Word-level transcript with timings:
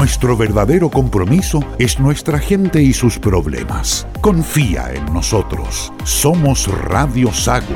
Nuestro 0.00 0.34
verdadero 0.34 0.88
compromiso 0.88 1.62
es 1.78 2.00
nuestra 2.00 2.38
gente 2.38 2.80
y 2.82 2.94
sus 2.94 3.18
problemas. 3.18 4.06
Confía 4.22 4.94
en 4.94 5.04
nosotros. 5.12 5.92
Somos 6.04 6.68
Radio 6.68 7.30
Sago. 7.34 7.66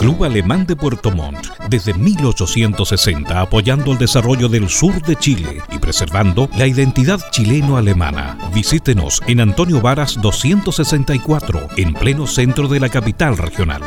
Club 0.00 0.24
Alemán 0.24 0.64
de 0.64 0.76
Puerto 0.76 1.10
Montt, 1.10 1.46
desde 1.68 1.92
1860 1.92 3.38
apoyando 3.38 3.92
el 3.92 3.98
desarrollo 3.98 4.48
del 4.48 4.70
sur 4.70 5.02
de 5.02 5.14
Chile 5.14 5.60
y 5.70 5.78
preservando 5.78 6.48
la 6.56 6.66
identidad 6.66 7.20
chileno-alemana. 7.30 8.38
Visítenos 8.54 9.20
en 9.26 9.40
Antonio 9.40 9.82
Varas 9.82 10.18
264, 10.22 11.68
en 11.76 11.92
pleno 11.92 12.26
centro 12.26 12.66
de 12.66 12.80
la 12.80 12.88
capital 12.88 13.36
regional. 13.36 13.82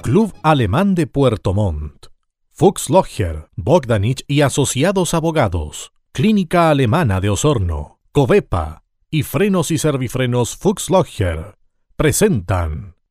Club 0.00 0.32
Alemán 0.42 0.94
de 0.94 1.06
Puerto 1.06 1.52
Montt. 1.52 2.06
Fuchs 2.50 2.88
Logger, 2.88 3.50
Bogdanich 3.56 4.24
y 4.26 4.40
Asociados 4.40 5.12
Abogados. 5.12 5.92
Clínica 6.12 6.70
Alemana 6.70 7.20
de 7.20 7.28
Osorno. 7.28 8.00
Covepa 8.12 8.84
y 9.10 9.22
Frenos 9.22 9.70
y 9.70 9.76
Servifrenos 9.76 10.56
Fuchs 10.56 10.88
Logger 10.88 11.58
presentan 11.96 12.94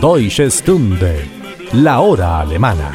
Deutsche 0.00 0.50
Stunde, 0.50 1.28
la 1.74 2.00
hora 2.00 2.40
alemana. 2.40 2.92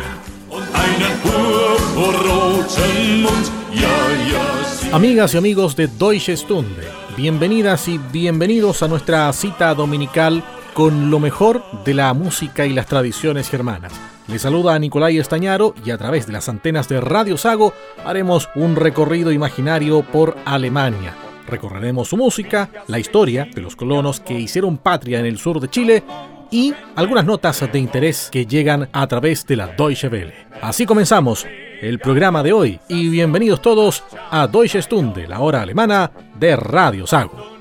Amigas 4.91 5.34
y 5.34 5.38
amigos 5.38 5.75
de 5.75 5.88
Deutsche 5.88 6.36
Stunde, 6.36 6.84
bienvenidas 7.16 7.88
y 7.88 7.97
bienvenidos 7.97 8.84
a 8.84 8.88
nuestra 8.88 9.31
cita 9.31 9.74
dominical 9.75 10.44
con 10.74 11.12
lo 11.12 11.19
mejor 11.19 11.63
de 11.86 11.94
la 11.94 12.13
música 12.13 12.66
y 12.66 12.74
las 12.74 12.88
tradiciones 12.88 13.50
germanas. 13.50 13.94
Les 14.28 14.41
saluda 14.41 14.74
a 14.74 14.80
Nicolai 14.80 15.18
Estañaro 15.18 15.75
y 15.86 15.91
a 15.91 15.97
través 15.97 16.25
de 16.25 16.34
las 16.34 16.50
antenas 16.50 16.90
de 16.90 17.00
Radio 17.00 17.38
Sago 17.38 17.74
haremos 18.03 18.50
un 18.56 18.75
recorrido 18.75 19.31
imaginario 19.31 20.02
por 20.02 20.36
Alemania. 20.46 21.16
Recorreremos 21.47 22.09
su 22.09 22.18
música, 22.18 22.69
la 22.88 23.00
historia 23.00 23.47
de 23.53 23.62
los 23.62 23.78
colonos 23.78 24.19
que 24.19 24.38
hicieron 24.38 24.78
patria 24.78 25.19
en 25.19 25.25
el 25.25 25.38
sur 25.38 25.62
de 25.62 25.69
Chile 25.69 26.03
y 26.52 26.74
algunas 26.96 27.25
notas 27.25 27.59
de 27.72 27.80
interés 27.80 28.30
que 28.31 28.46
llegan 28.46 28.90
a 28.91 29.08
través 29.08 29.46
de 29.46 29.56
la 29.56 29.68
Deutsche 29.68 30.07
Welle. 30.07 30.33
Así 30.62 30.86
comenzamos 30.86 31.45
el 31.81 32.00
programa 32.00 32.44
de 32.44 32.54
hoy 32.54 32.80
y 32.88 33.10
bienvenidos 33.10 33.62
todos 33.62 34.04
a 34.31 34.48
Deutsche 34.48 34.81
Stunde, 34.81 35.27
la 35.27 35.39
hora 35.39 35.62
alemana 35.62 36.12
de 36.39 36.56
Radio 36.56 37.06
Sago. 37.06 37.57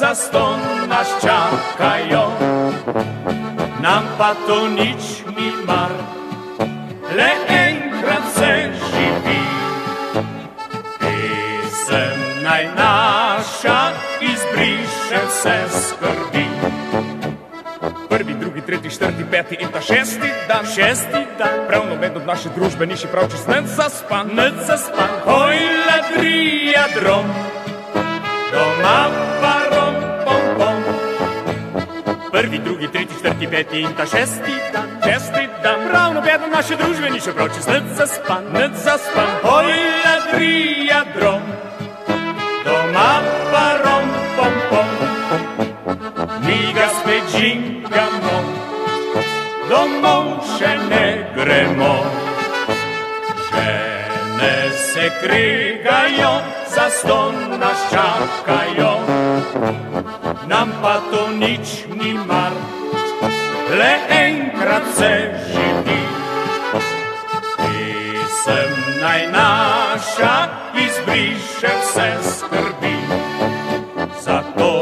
Za 0.00 0.14
ston 0.14 0.60
nas 0.88 1.08
čakajo. 1.20 2.30
Nam 3.82 4.04
pa 4.18 4.34
to 4.46 4.68
nič 4.68 5.24
ni 5.36 5.52
mar, 5.66 5.92
le 7.16 7.30
enkrat 7.48 8.24
se 8.34 8.70
živi. 8.90 9.42
Pesem 11.00 12.18
naj 12.42 12.64
naša 12.76 13.80
izbriše 14.20 15.20
vse 15.28 15.58
skrbi. 15.70 16.46
Prvi, 18.10 18.34
drugi, 18.34 18.60
tretji, 18.60 18.90
četrti, 18.90 19.24
peti 19.30 19.56
in 19.60 19.68
ta 19.72 19.80
šesti 19.80 20.30
dan. 20.48 20.66
Šesti 20.66 21.22
dan. 21.38 21.66
Pravno 21.68 21.96
med 22.00 22.16
od 22.16 22.26
naše 22.26 22.48
družbe 22.56 22.86
ni 22.86 22.96
še 22.96 23.08
prav 23.08 23.30
čez 23.30 23.46
net 23.48 23.64
zaspan. 23.76 24.28
Net 24.34 24.54
zaspan. 24.66 25.10
Oj, 25.26 25.56
ladrija 25.88 26.84
drom, 27.00 27.26
doma 28.52 28.98
pa 29.40 29.56
rom, 29.70 29.94
pom, 30.24 30.44
pom. 30.58 30.78
Prvi, 32.32 32.58
drugi, 32.58 32.88
tretji, 32.88 33.16
četrti, 33.16 33.46
peti 33.50 33.80
in 33.80 33.92
ta 33.96 34.06
šesti 34.06 34.54
dan. 34.72 34.88
Šesti 35.04 35.48
dan. 35.62 35.78
Pravno 35.90 36.20
med 36.20 36.40
od 36.44 36.52
naše 36.52 36.76
družbe 36.76 37.10
ni 37.10 37.20
še 37.20 37.32
prav 37.32 37.48
čez 37.54 37.66
net 37.66 37.86
zaspan. 37.96 38.44
Net 38.52 38.74
zaspan. 38.84 39.30
Oj, 39.44 39.72
ladrija 40.04 41.02
drom, 41.16 41.42
doma 42.64 43.12
pa 43.52 43.66
rom, 43.84 44.08
pom, 44.36 44.54
pom. 44.70 44.88
Mi 46.46 46.72
ga 46.74 46.88
spet 47.00 47.24
žingamo, 47.36 48.36
domov 49.68 50.40
še 50.56 50.74
ne 50.88 51.06
gremo. 51.36 51.94
Žene 54.40 54.70
se 54.70 55.10
krigajo, 55.20 56.40
za 56.74 56.90
ston 56.90 57.34
nas 57.60 57.78
čakajo, 57.90 58.94
nam 60.46 60.72
pa 60.82 60.94
to 61.10 61.28
nič 61.36 61.84
ni 61.94 62.14
mar, 62.14 62.52
le 63.78 63.94
enkrat 64.08 64.82
se 64.96 65.12
živi. 65.52 66.02
Pisem 67.56 68.72
naj 69.00 69.26
naša 69.28 70.48
izbriše 70.74 71.72
vse 71.82 72.10
skrbi, 72.22 72.96
zato 74.20 74.72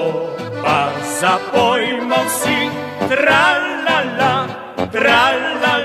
pa 0.63 0.91
zapojmo 1.21 2.17
vsi, 2.27 2.71
tralala, 3.09 4.47
tralala, 4.93 5.78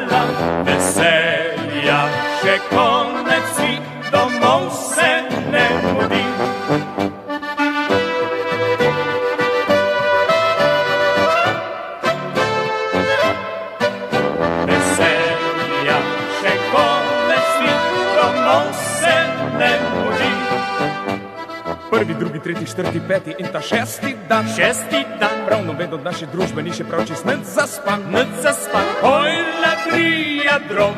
četrti, 22.75 23.01
peti 23.07 23.35
in 23.37 23.47
ta 23.53 23.61
šesti 23.61 24.15
dan. 24.29 24.45
Šesti 24.55 25.05
dan. 25.19 25.45
Pravno 25.47 25.73
ved 25.77 25.93
od 25.93 26.03
naše 26.03 26.25
družbe 26.25 26.63
ni 26.63 26.73
še 26.73 26.83
prav 26.83 27.05
čez 27.05 27.21
net 27.25 27.45
zaspan. 27.45 28.01
Net 28.09 28.27
zaspan. 28.41 28.85
Oj, 29.03 29.31
ladrija 29.61 30.57
drom, 30.69 30.97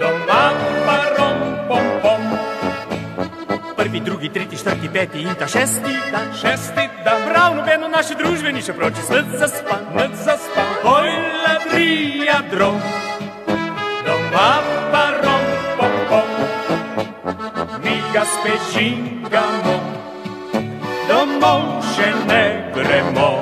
doma 0.00 0.42
pa 0.86 0.96
rom, 1.18 1.38
pom, 1.68 1.86
pom. 2.02 2.22
Prvi, 3.76 4.00
drugi, 4.00 4.28
tretji, 4.28 4.58
četrti, 4.58 4.88
peti 4.92 5.22
in 5.22 5.34
ta 5.38 5.46
šesti 5.46 5.94
dan. 6.12 6.28
Šesti 6.34 6.88
dan, 7.04 7.20
Pravno 7.30 7.62
vedno 7.62 7.88
naše 7.88 8.14
družbe 8.18 8.52
ni 8.52 8.62
še 8.62 8.72
prav 8.74 8.90
čez 8.90 9.08
net 9.10 9.30
zaspan. 9.38 9.86
net 9.94 10.14
zaspan. 10.24 10.66
Oj, 10.84 11.10
ladrija 11.46 12.42
drom, 12.50 12.80
doma 14.06 14.50
pa 14.92 15.04
rom, 15.22 15.44
pom, 15.78 15.94
pom. 16.10 16.28
Mi 17.84 17.94
ga 18.12 18.24
spet 18.26 18.62
žingamo, 18.74 19.69
domov 21.20 21.84
še 21.92 22.08
ne 22.28 22.44
gremo. 22.74 23.32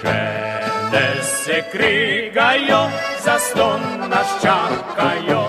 Žene 0.00 1.06
se 1.22 1.62
krigajo, 1.72 2.82
za 3.24 3.38
ston 3.38 3.82
nas 4.10 4.30
čakajo. 4.42 5.44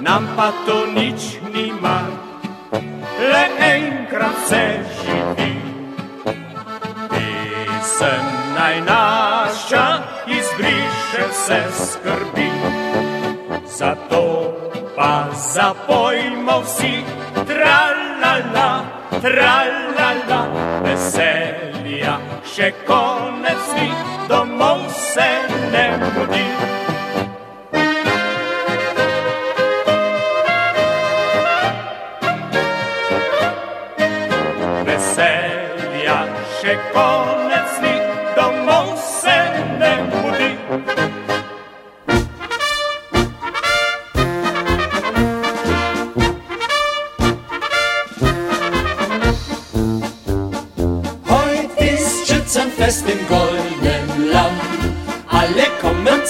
Nam 0.00 0.28
pa 0.36 0.52
to 0.66 0.86
nič 0.92 1.40
ni 1.54 1.72
mar, 1.80 2.08
le 3.32 3.44
enkrat 3.72 4.36
se 4.48 4.64
živi. 5.00 5.56
Pisem 7.12 8.24
naj 8.56 8.76
naša 8.84 9.86
izbriše 10.28 11.24
vse 11.32 11.62
skrbi. 11.80 12.50
Zato 13.78 14.24
pa 14.96 15.32
zapojmo 15.32 16.60
vsi, 16.64 16.96
tralala, 17.48 18.99
tralala, 19.18 20.40
veselja, 20.84 22.16
še 22.46 22.70
konec 22.86 23.66
ni, 23.76 23.90
domov 24.30 24.86
se 24.94 25.28
ne 25.74 25.84
mudi. 26.04 26.46
Veselja, 34.86 36.18
še 36.60 36.78
konec 36.94 37.39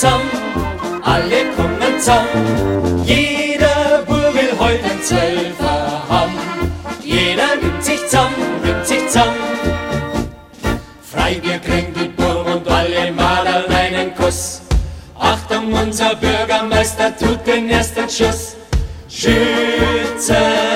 zusammen, 0.01 0.31
alle 1.03 1.45
kommen 1.57 1.99
zusammen. 1.99 3.05
Jeder 3.05 4.03
Bub 4.07 4.33
will 4.35 4.59
heut 4.59 4.83
ein 4.83 5.03
Zwölfer 5.03 6.03
haben. 6.09 6.39
Jeder 7.05 7.57
nimmt 7.61 7.85
sich 7.85 8.01
zusammen, 8.07 8.35
nimmt 8.65 8.87
sich 8.87 9.07
zusammen. 9.09 9.37
Freibier 11.03 11.61
Burm 12.17 12.47
und 12.47 12.69
alle 12.69 13.13
Madern 13.13 13.71
einen 13.71 14.15
Kuss. 14.15 14.63
Achtung, 15.19 15.71
unser 15.71 16.15
Bürgermeister 16.15 17.15
tut 17.19 17.47
den 17.47 17.69
ersten 17.69 18.09
Schuss. 18.09 18.57
Schützenliesel, 19.07 20.70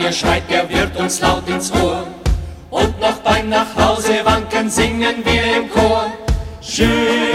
Freibier, 0.00 0.12
schreit 0.12 0.50
der 0.50 0.68
Wirt 0.68 0.96
uns 0.96 1.20
laut 1.20 1.46
ins 1.48 1.70
Ohr. 1.72 2.06
Und 2.70 3.00
noch 3.00 3.18
beim 3.18 3.48
Nachhause 3.50 4.24
wanken 4.24 4.70
singen 4.70 5.16
wir 5.24 5.56
im 5.56 5.70
Chor. 5.70 6.06
Schützenliesel, 6.62 7.29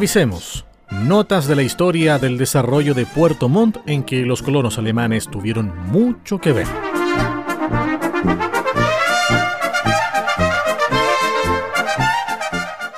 Revisemos. 0.00 0.64
Notas 0.90 1.46
de 1.46 1.54
la 1.54 1.62
historia 1.62 2.18
del 2.18 2.38
desarrollo 2.38 2.94
de 2.94 3.04
Puerto 3.04 3.50
Montt 3.50 3.76
en 3.84 4.02
que 4.02 4.24
los 4.24 4.40
colonos 4.40 4.78
alemanes 4.78 5.28
tuvieron 5.28 5.74
mucho 5.88 6.38
que 6.38 6.54
ver. 6.54 6.66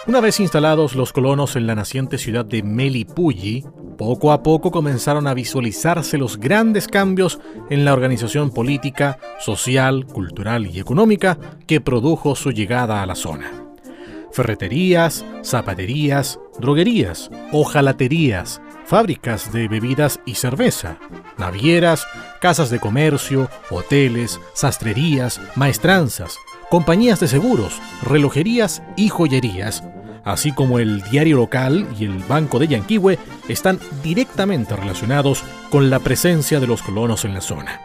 Una 0.07 0.21
vez 0.21 0.39
instalados 0.39 0.95
los 0.95 1.13
colonos 1.13 1.57
en 1.57 1.67
la 1.67 1.75
naciente 1.75 2.19
ciudad 2.19 2.45
de 2.45 2.63
Melipulli, 2.63 3.65
poco 3.99 4.31
a 4.31 4.45
poco 4.45 4.71
comenzaron 4.71 5.27
a 5.27 5.35
visualizarse 5.35 6.19
los 6.19 6.39
grandes 6.39 6.87
cambios 6.87 7.41
en 7.69 7.85
la 7.85 7.95
organización 7.95 8.53
política, 8.53 9.19
social, 9.41 10.07
cultural 10.07 10.69
y 10.69 10.79
económica 10.79 11.37
que 11.67 11.81
produjo 11.81 12.37
su 12.37 12.53
llegada 12.53 13.03
a 13.03 13.07
la 13.07 13.17
zona 13.17 13.63
ferreterías, 14.33 15.25
zapaterías, 15.45 16.41
droguerías, 16.59 17.31
ojalaterías, 17.53 18.61
fábricas 18.85 19.53
de 19.53 19.69
bebidas 19.69 20.21
y 20.27 20.35
cerveza, 20.35 20.99
navieras, 21.39 22.07
casas 22.41 22.71
de 22.71 22.81
comercio, 22.81 23.49
hoteles, 23.71 24.41
sastrerías, 24.55 25.41
maestranzas, 25.57 26.39
compañías 26.71 27.21
de 27.21 27.29
seguros, 27.29 27.81
relojerías 28.03 28.83
y 28.97 29.09
joyerías, 29.09 29.85
así 30.25 30.53
como 30.53 30.79
el 30.79 31.03
diario 31.11 31.37
local 31.37 31.87
y 31.99 32.05
el 32.05 32.19
Banco 32.21 32.59
de 32.59 32.69
Yanquihue, 32.69 33.19
están 33.49 33.79
directamente 34.03 34.77
relacionados 34.77 35.43
con 35.71 35.91
la 35.91 35.99
presencia 35.99 36.61
de 36.61 36.67
los 36.67 36.83
colonos 36.83 37.25
en 37.25 37.35
la 37.35 37.41
zona. 37.41 37.81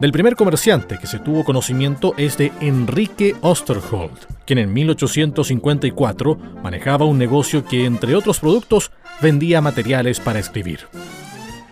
Del 0.00 0.12
primer 0.12 0.36
comerciante 0.36 0.98
que 0.98 1.06
se 1.06 1.18
tuvo 1.18 1.42
conocimiento 1.42 2.12
es 2.18 2.36
de 2.36 2.52
Enrique 2.60 3.34
Osterhold, 3.40 4.26
quien 4.44 4.58
en 4.58 4.72
1854 4.74 6.36
manejaba 6.62 7.06
un 7.06 7.16
negocio 7.16 7.64
que, 7.64 7.86
entre 7.86 8.14
otros 8.14 8.40
productos, 8.40 8.90
vendía 9.22 9.62
materiales 9.62 10.20
para 10.20 10.38
escribir. 10.38 10.80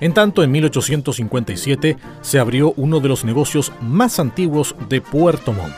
En 0.01 0.15
tanto, 0.15 0.43
en 0.43 0.53
1857 0.53 1.99
se 2.23 2.39
abrió 2.39 2.73
uno 2.79 3.01
de 3.01 3.09
los 3.09 3.27
negocios 3.27 3.73
más 3.83 4.19
antiguos 4.19 4.75
de 4.89 5.03
Puerto 5.03 5.53
Montt. 5.53 5.75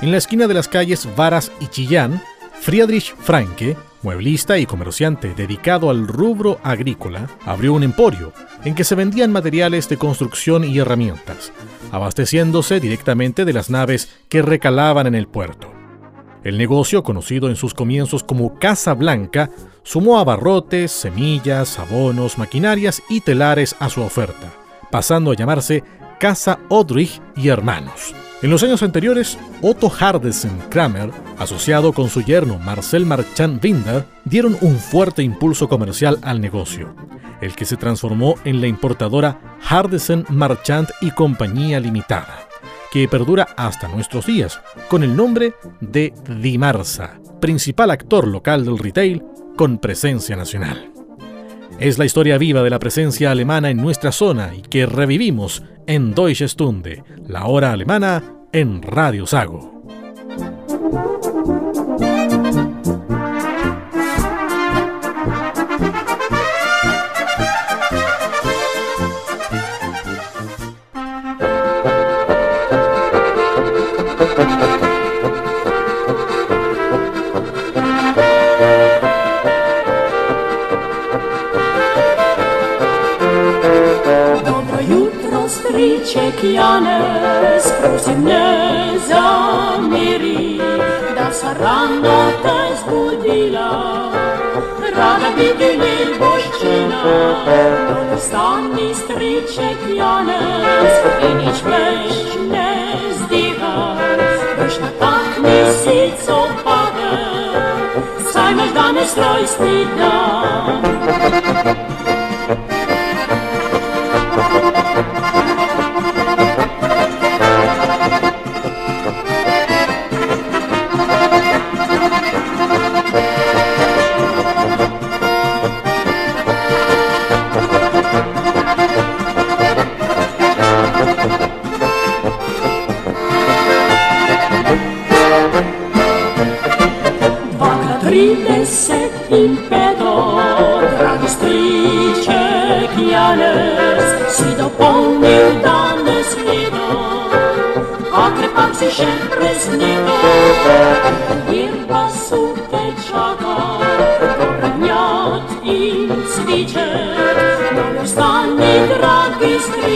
En 0.00 0.12
la 0.12 0.18
esquina 0.18 0.46
de 0.46 0.54
las 0.54 0.68
calles 0.68 1.08
Varas 1.16 1.50
y 1.60 1.66
Chillán, 1.66 2.22
Friedrich 2.60 3.12
Franke, 3.16 3.76
mueblista 4.02 4.58
y 4.58 4.66
comerciante 4.66 5.34
dedicado 5.34 5.90
al 5.90 6.06
rubro 6.06 6.58
agrícola, 6.62 7.28
abrió 7.44 7.72
un 7.72 7.82
emporio 7.82 8.32
en 8.64 8.74
que 8.74 8.84
se 8.84 8.94
vendían 8.94 9.32
materiales 9.32 9.88
de 9.88 9.96
construcción 9.96 10.64
y 10.64 10.78
herramientas, 10.78 11.52
abasteciéndose 11.90 12.80
directamente 12.80 13.44
de 13.44 13.52
las 13.52 13.70
naves 13.70 14.08
que 14.28 14.42
recalaban 14.42 15.06
en 15.06 15.14
el 15.14 15.26
puerto. 15.26 15.72
El 16.44 16.58
negocio, 16.58 17.02
conocido 17.02 17.48
en 17.48 17.56
sus 17.56 17.72
comienzos 17.72 18.24
como 18.24 18.58
Casa 18.58 18.94
Blanca, 18.94 19.50
sumó 19.84 20.18
abarrotes, 20.18 20.90
semillas, 20.90 21.78
abonos, 21.78 22.38
maquinarias 22.38 23.02
y 23.08 23.20
telares 23.20 23.76
a 23.78 23.88
su 23.88 24.02
oferta, 24.02 24.52
pasando 24.90 25.30
a 25.30 25.36
llamarse 25.36 25.84
Casa 26.18 26.58
Odrich 26.68 27.20
y 27.36 27.48
Hermanos. 27.48 28.14
En 28.42 28.50
los 28.50 28.64
años 28.64 28.82
anteriores, 28.82 29.38
Otto 29.60 29.88
Hardesen 29.88 30.58
Kramer, 30.68 31.12
asociado 31.38 31.92
con 31.92 32.08
su 32.08 32.22
yerno 32.22 32.58
Marcel 32.58 33.06
Marchand 33.06 33.64
Winder, 33.64 34.04
dieron 34.24 34.56
un 34.62 34.78
fuerte 34.78 35.22
impulso 35.22 35.68
comercial 35.68 36.18
al 36.22 36.40
negocio, 36.40 36.92
el 37.40 37.54
que 37.54 37.64
se 37.64 37.76
transformó 37.76 38.34
en 38.44 38.60
la 38.60 38.66
importadora 38.66 39.58
Hardesen 39.60 40.24
Marchand 40.28 40.88
y 41.00 41.12
Compañía 41.12 41.78
Limitada, 41.78 42.48
que 42.90 43.06
perdura 43.06 43.46
hasta 43.56 43.86
nuestros 43.86 44.26
días, 44.26 44.60
con 44.88 45.04
el 45.04 45.14
nombre 45.14 45.54
de 45.80 46.12
Dimarsa, 46.40 47.20
principal 47.40 47.92
actor 47.92 48.26
local 48.26 48.64
del 48.64 48.78
retail 48.78 49.22
con 49.54 49.78
presencia 49.78 50.34
nacional. 50.34 50.90
Es 51.78 51.96
la 51.96 52.06
historia 52.06 52.38
viva 52.38 52.62
de 52.64 52.70
la 52.70 52.80
presencia 52.80 53.30
alemana 53.30 53.70
en 53.70 53.76
nuestra 53.76 54.10
zona 54.10 54.52
y 54.54 54.62
que 54.62 54.84
revivimos 54.86 55.62
en 55.86 56.14
Deutsche 56.14 56.48
Stunde, 56.48 57.02
la 57.26 57.46
hora 57.46 57.72
alemana 57.72 58.22
en 58.52 58.82
Radio 58.82 59.26
Sago. 59.26 59.71
Janez, 86.42 87.72
prosim 87.80 88.24
ne 88.24 88.98
zameri, 89.08 90.60
da 91.16 91.32
se 91.32 91.46
rano 91.60 92.32
te 92.42 92.76
zbudila. 92.80 93.70
Rada 94.96 95.30
bi 95.36 95.48
bili 95.58 96.18
boščina, 96.18 97.02
stani 98.18 98.94
striček 98.94 99.78
Janez, 99.96 100.94
in 101.28 101.36
nič 101.44 101.62
več 101.68 102.34
ne 102.50 102.74
zdiha, 103.20 103.76
boš 104.58 104.74
na 104.82 104.90
tak 104.98 105.38
mesec 105.46 106.28
opade, 106.28 107.14
saj 108.32 108.52
imaš 108.52 108.70
danes 108.74 109.16
rojstni 109.16 109.86
dan. 109.96 111.91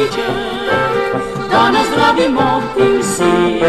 priče 0.06 0.26
Danas 1.50 1.86
radimo 1.98 2.62
ti 2.76 3.02
svi 3.02 3.60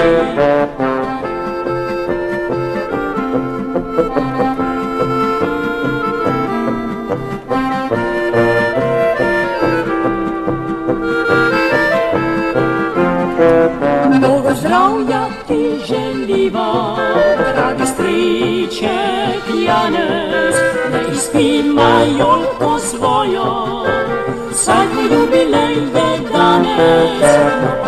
Mnogo 14.10 14.50
zdravlja 14.60 15.26
ti 15.48 15.80
želiva, 15.88 16.96
dragi 17.56 17.86
striče 17.86 19.07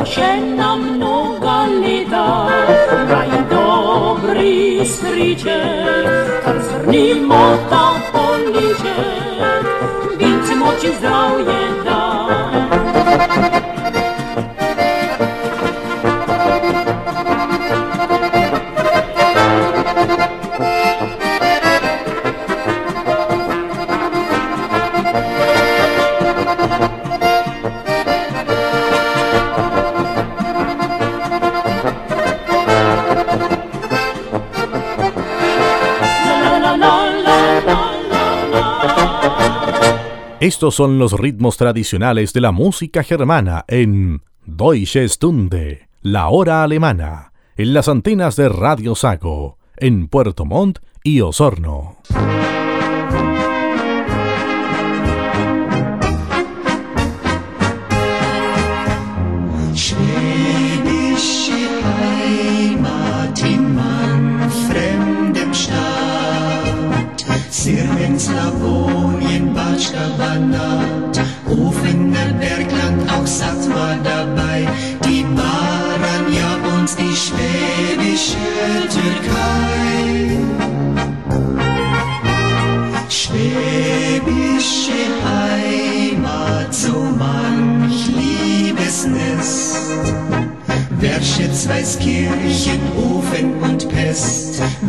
še 0.06 0.30
na 0.58 0.76
mnoga 0.76 1.58
leta, 1.82 2.26
da 3.10 3.20
je 3.32 3.42
dobri 3.52 4.86
striček, 4.86 6.44
kar 6.44 6.58
zrnimo 6.62 7.44
Estos 40.50 40.74
son 40.74 40.98
los 40.98 41.14
ritmos 41.14 41.58
tradicionales 41.58 42.34
de 42.34 42.42
la 42.42 42.52
música 42.52 43.04
germana 43.04 43.66
en 43.68 44.24
Deutsche 44.48 45.08
Stunde, 45.08 45.90
la 46.02 46.30
hora 46.30 46.64
alemana, 46.64 47.34
en 47.56 47.76
las 47.76 47.88
antenas 47.88 48.36
de 48.36 48.50
Radio 48.50 48.96
Saco, 48.96 49.60
en 49.78 50.08
Puerto 50.08 50.46
Montt 50.46 50.80
y 51.04 51.22
Osorno. 51.22 51.79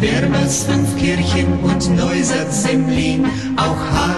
Birmas 0.00 0.64
fünf 0.64 0.96
Kirchen 0.96 1.60
und 1.62 1.94
Neusatz 1.94 2.64
im 2.72 2.88
Lien 2.88 3.26
auch 3.56 3.84
haben. 3.92 4.09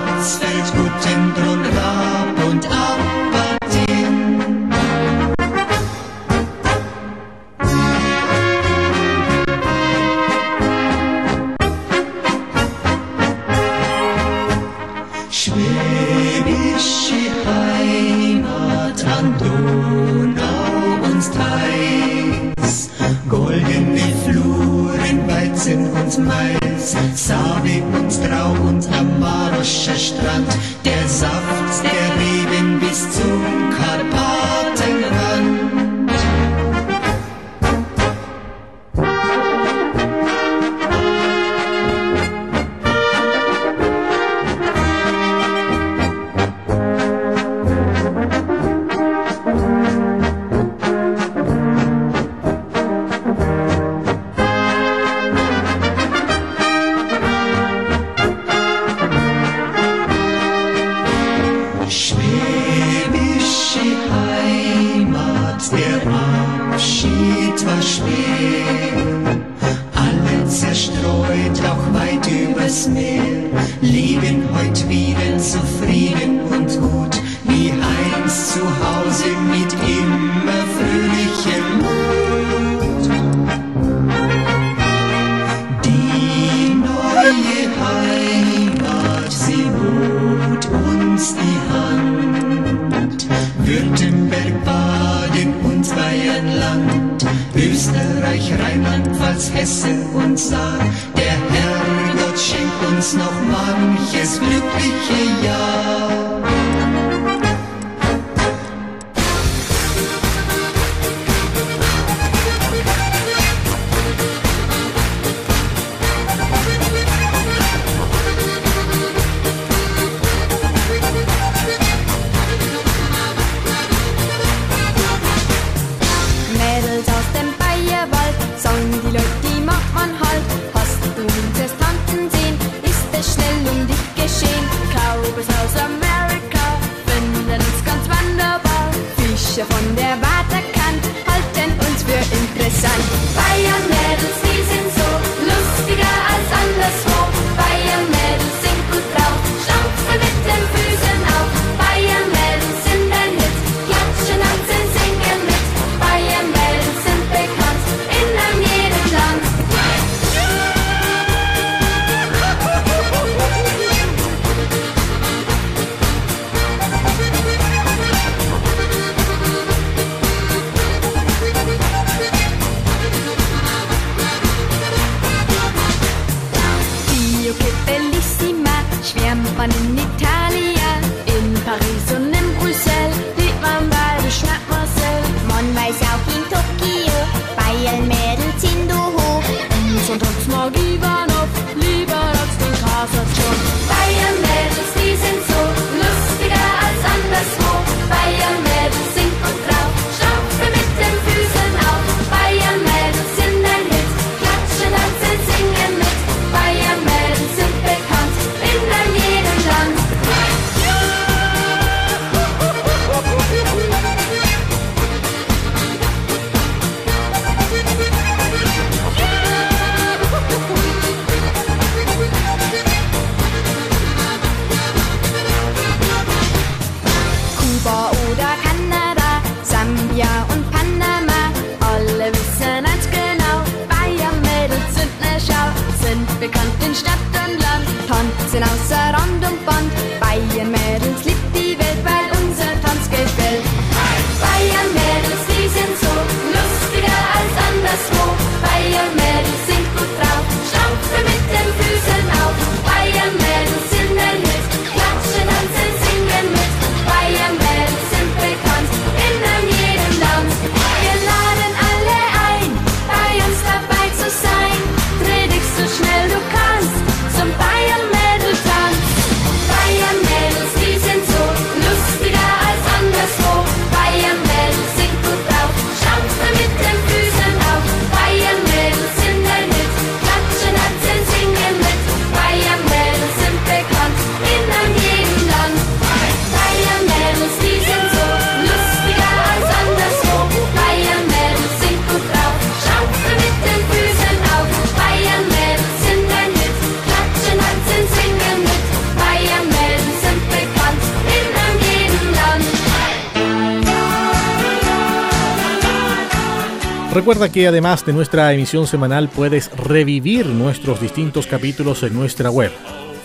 Que 307.51 307.67
además 307.67 308.07
de 308.07 308.13
nuestra 308.13 308.53
emisión 308.53 308.87
semanal 308.87 309.29
puedes 309.29 309.77
revivir 309.77 310.47
nuestros 310.47 311.01
distintos 311.01 311.49
capítulos 311.49 312.05
en 312.05 312.15
nuestra 312.15 312.51
web 312.51 312.71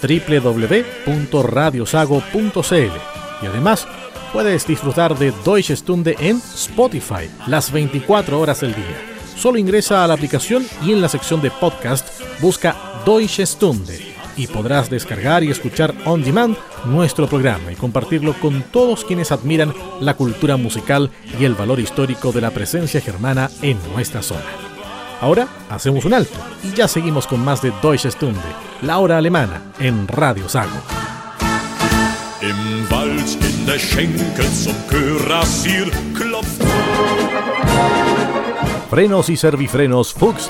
www.radiosago.cl 0.02 2.98
y 3.42 3.46
además 3.46 3.88
puedes 4.34 4.66
disfrutar 4.66 5.16
de 5.18 5.32
Deutsche 5.46 5.76
Stunde 5.76 6.16
en 6.20 6.38
Spotify 6.38 7.30
las 7.46 7.72
24 7.72 8.40
horas 8.40 8.62
del 8.62 8.74
día. 8.74 8.98
Solo 9.36 9.60
ingresa 9.60 10.04
a 10.04 10.08
la 10.08 10.16
aplicación 10.16 10.66
y 10.84 10.94
en 10.94 11.02
la 11.02 11.10
sección 11.10 11.40
de 11.40 11.52
podcast 11.52 12.20
busca 12.42 12.76
Deutsche 13.06 13.46
Stunde 13.46 14.07
y 14.38 14.48
podrás 14.48 14.90
descargar 14.90 15.44
y 15.44 15.52
escuchar 15.52 15.94
on 16.06 16.24
demand 16.24 16.56
nuestro 16.86 17.28
programa 17.28 17.72
y 17.72 17.76
compartirlo 17.76 18.34
con 18.40 18.62
todos 18.62 19.04
quienes 19.04 19.32
admiran 19.32 19.74
la 20.00 20.14
cultura 20.14 20.56
musical 20.56 21.10
y 21.40 21.44
el 21.44 21.56
valor 21.56 21.80
histórico 21.80 22.32
de 22.32 22.42
la 22.42 22.52
presencia 22.52 23.02
germana 23.02 23.50
en 23.62 23.78
nuestra 23.94 24.22
zona. 24.22 24.46
Ahora 25.20 25.48
hacemos 25.70 26.06
un 26.06 26.14
alto 26.14 26.38
y 26.64 26.72
ya 26.74 26.88
seguimos 26.88 27.26
con 27.26 27.44
más 27.44 27.62
de 27.62 27.74
Deutsche 27.82 28.12
Stunde, 28.12 28.40
la 28.84 29.00
hora 29.00 29.18
alemana 29.18 29.74
en 29.80 30.08
Radio 30.08 30.48
Sago. 30.48 30.78
Frenos 38.90 39.30
y 39.30 39.38
servifrenos 39.38 40.14
Fuchs 40.14 40.50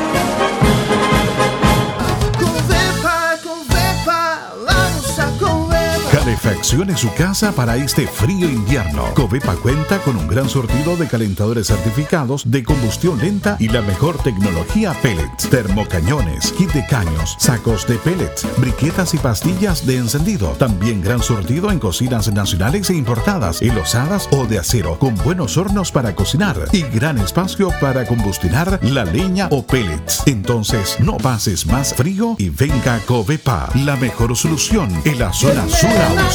Calefaccione 6.41 6.97
su 6.97 7.13
casa 7.13 7.51
para 7.51 7.75
este 7.75 8.07
frío 8.07 8.49
invierno. 8.49 9.05
Covepa 9.13 9.53
cuenta 9.55 9.99
con 9.99 10.17
un 10.17 10.27
gran 10.27 10.49
sortido 10.49 10.97
de 10.97 11.07
calentadores 11.07 11.67
certificados 11.67 12.49
de 12.49 12.63
combustión 12.63 13.19
lenta 13.19 13.57
y 13.59 13.67
la 13.67 13.81
mejor 13.81 14.17
tecnología 14.17 14.93
pellets, 15.03 15.49
termocañones, 15.49 16.51
kit 16.53 16.71
de 16.71 16.85
caños, 16.87 17.35
sacos 17.37 17.85
de 17.85 17.95
pellets, 17.97 18.47
briquetas 18.57 19.13
y 19.13 19.19
pastillas 19.19 19.85
de 19.85 19.97
encendido. 19.97 20.49
También 20.57 21.01
gran 21.01 21.21
sortido 21.21 21.69
en 21.71 21.77
cocinas 21.77 22.31
nacionales 22.31 22.89
e 22.89 22.95
importadas, 22.95 23.61
enlosadas 23.61 24.27
o 24.31 24.47
de 24.47 24.57
acero, 24.57 24.97
con 24.97 25.15
buenos 25.17 25.57
hornos 25.57 25.91
para 25.91 26.15
cocinar 26.15 26.57
y 26.71 26.81
gran 26.81 27.19
espacio 27.19 27.69
para 27.79 28.07
combustionar 28.07 28.79
la 28.81 29.05
leña 29.05 29.47
o 29.51 29.65
pellets. 29.65 30.23
Entonces, 30.25 30.97
no 30.99 31.17
pases 31.17 31.67
más 31.67 31.93
frío 31.93 32.35
y 32.39 32.49
venga 32.49 32.99
Covepa, 33.05 33.69
la 33.75 33.95
mejor 33.95 34.35
solución 34.35 34.89
en 35.05 35.19
la 35.19 35.31
zona 35.33 35.67
sur 35.69 36.30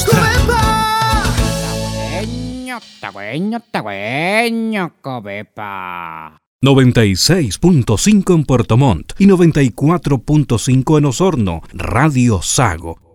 96.5 6.62 8.34
en 8.34 8.44
Puerto 8.44 8.76
Montt 8.76 9.12
y 9.18 9.26
94.5 9.26 10.98
en 10.98 11.04
Osorno, 11.04 11.62
Radio 11.72 12.42
Sago 12.42 13.05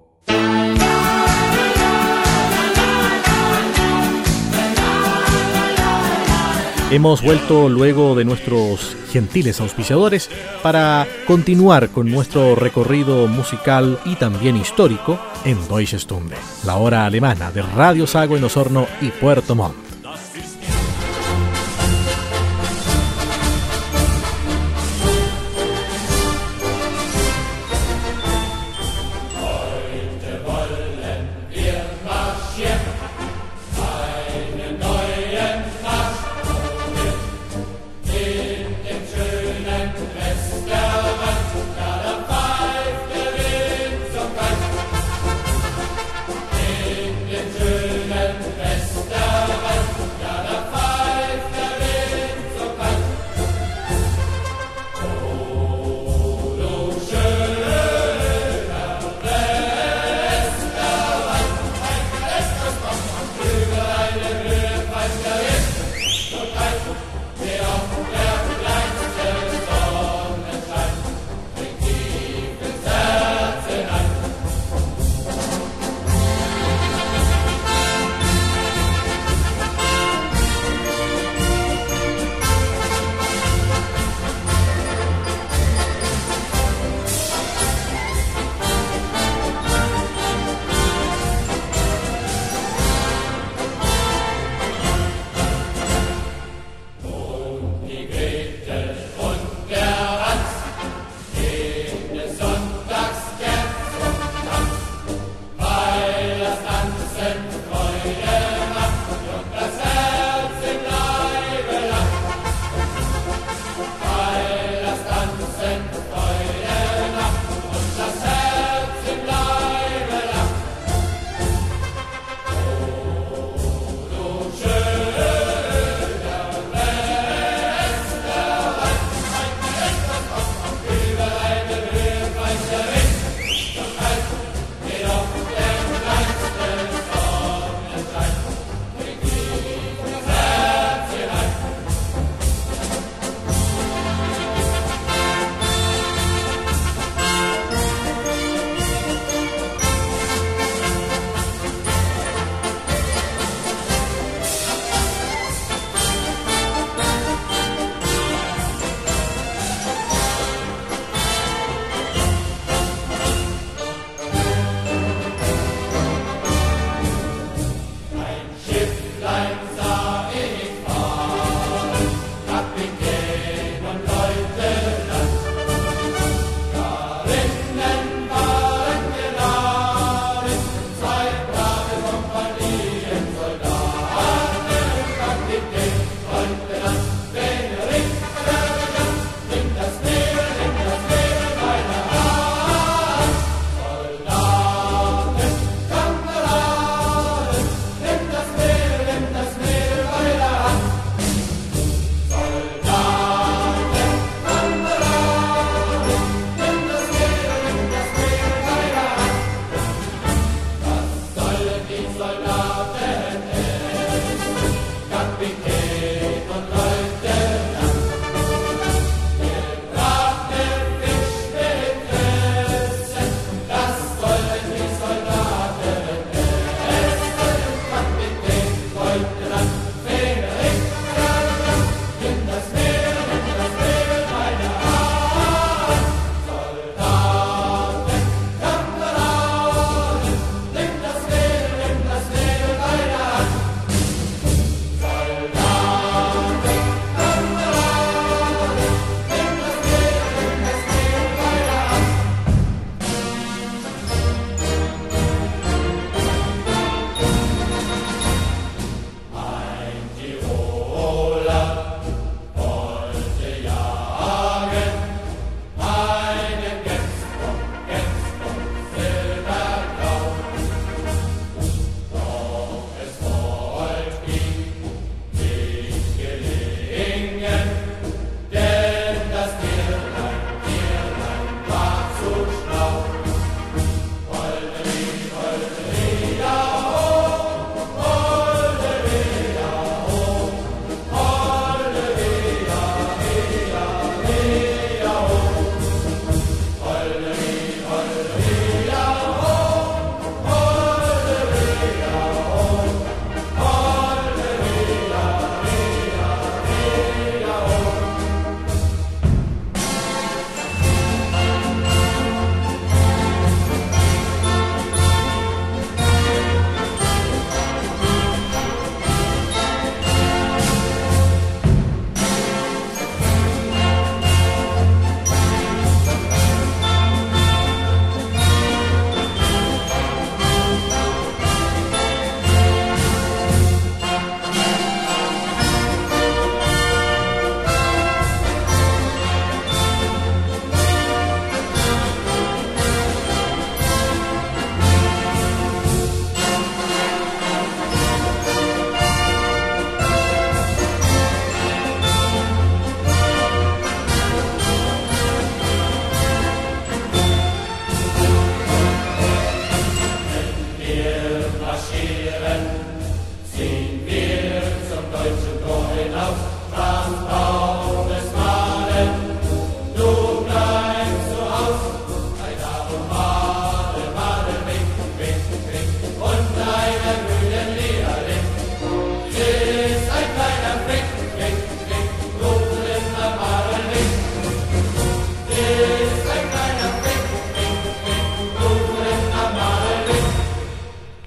Hemos 6.91 7.21
vuelto 7.21 7.69
luego 7.69 8.15
de 8.15 8.25
nuestros 8.25 8.97
gentiles 9.13 9.61
auspiciadores 9.61 10.29
para 10.61 11.07
continuar 11.25 11.87
con 11.87 12.11
nuestro 12.11 12.53
recorrido 12.53 13.27
musical 13.27 13.97
y 14.03 14.15
también 14.15 14.57
histórico 14.57 15.17
en 15.45 15.65
Deutsche 15.69 15.97
Stunde, 15.97 16.35
la 16.65 16.75
hora 16.75 17.05
alemana 17.05 17.49
de 17.49 17.61
Radio 17.61 18.05
Sago 18.05 18.35
en 18.35 18.43
Osorno 18.43 18.87
y 18.99 19.07
Puerto 19.07 19.55
Montt. 19.55 19.90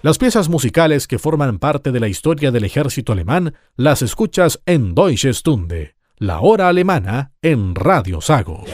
Las 0.05 0.19
piezas 0.19 0.51
musicales 0.51 1.07
que 1.07 1.19
forman 1.19 1.59
parte 1.59 1.91
de 1.91 1.99
la 1.99 2.09
historia 2.09 2.51
del 2.51 2.65
ejército 2.65 3.13
alemán 3.13 3.55
las 3.75 4.03
escuchas 4.03 4.61
en 4.67 4.95
Deutsche 4.95 5.33
Stunde, 5.33 5.97
la 6.19 6.41
hora 6.41 6.69
alemana 6.69 7.33
en 7.41 7.75
Radio 7.75 8.21
Sago. 8.21 8.65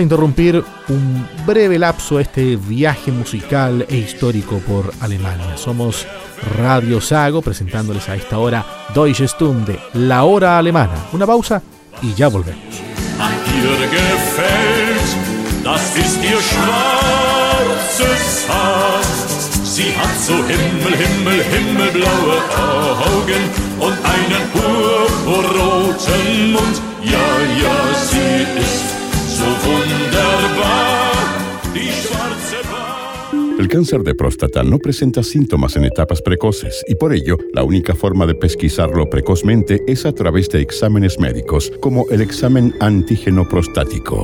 A 0.00 0.02
interrumpir 0.02 0.64
un 0.88 1.28
breve 1.46 1.78
lapso 1.78 2.18
este 2.18 2.56
viaje 2.56 3.12
musical 3.12 3.86
e 3.88 3.98
histórico 3.98 4.58
por 4.60 4.90
Alemania. 5.00 5.56
Somos 5.56 6.06
Radio 6.58 7.00
Sago 7.00 7.42
presentándoles 7.42 8.08
a 8.08 8.16
esta 8.16 8.38
hora 8.38 8.64
Deutsche 8.94 9.28
Stunde, 9.28 9.78
la 9.94 10.24
hora 10.24 10.58
alemana. 10.58 10.94
Una 11.12 11.26
pausa 11.26 11.62
y 12.02 12.14
ya 12.14 12.28
volvemos. 12.28 12.64
El 33.58 33.68
cáncer 33.68 34.02
de 34.02 34.14
próstata 34.14 34.62
no 34.62 34.78
presenta 34.78 35.22
síntomas 35.22 35.76
en 35.76 35.84
etapas 35.84 36.22
precoces 36.22 36.82
y 36.88 36.94
por 36.94 37.12
ello 37.12 37.36
la 37.52 37.62
única 37.62 37.94
forma 37.94 38.26
de 38.26 38.34
pesquisarlo 38.34 39.10
precozmente 39.10 39.82
es 39.86 40.06
a 40.06 40.14
través 40.14 40.48
de 40.48 40.62
exámenes 40.62 41.20
médicos 41.20 41.70
como 41.80 42.06
el 42.10 42.22
examen 42.22 42.74
antígeno 42.80 43.46
prostático. 43.46 44.22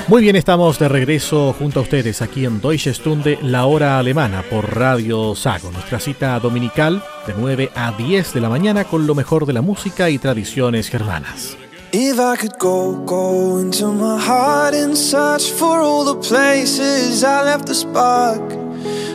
Muy 0.09 0.23
bien, 0.23 0.37
estamos 0.37 0.79
de 0.79 0.89
regreso 0.89 1.55
junto 1.59 1.81
a 1.81 1.83
ustedes 1.83 2.23
aquí 2.23 2.47
en 2.47 2.63
Deutsche 2.63 2.95
Stunde, 2.95 3.39
la 3.43 3.67
hora 3.67 3.99
alemana 3.99 4.43
por 4.43 4.75
Radio 4.75 5.35
Sago. 5.35 5.71
Nuestra 5.71 6.01
cita 6.01 6.41
dominical 6.41 7.05
de 7.27 7.35
9 7.37 7.71
a 7.75 7.93
10 7.93 8.33
de 8.33 8.41
la 8.41 8.49
mañana 8.49 8.85
con 8.85 9.07
lo 9.07 9.15
mejor 9.15 9.45
de 9.45 9.53
la 9.53 9.61
música 9.61 10.09
y 10.09 10.17
tradiciones 10.17 10.89
germanas. 10.89 11.59
If 11.93 12.19
I 12.19 12.39
could 12.41 12.59
go, 12.59 13.05
go 13.05 13.61
into 13.61 13.93
my 13.93 14.19
heart 14.19 14.75
and 14.75 14.97
search 14.97 15.53
for 15.53 15.83
all 15.83 16.07
the 16.07 16.27
places 16.27 17.23
I 17.23 17.45
left 17.45 17.67
the 17.67 17.75
spark 17.75 18.49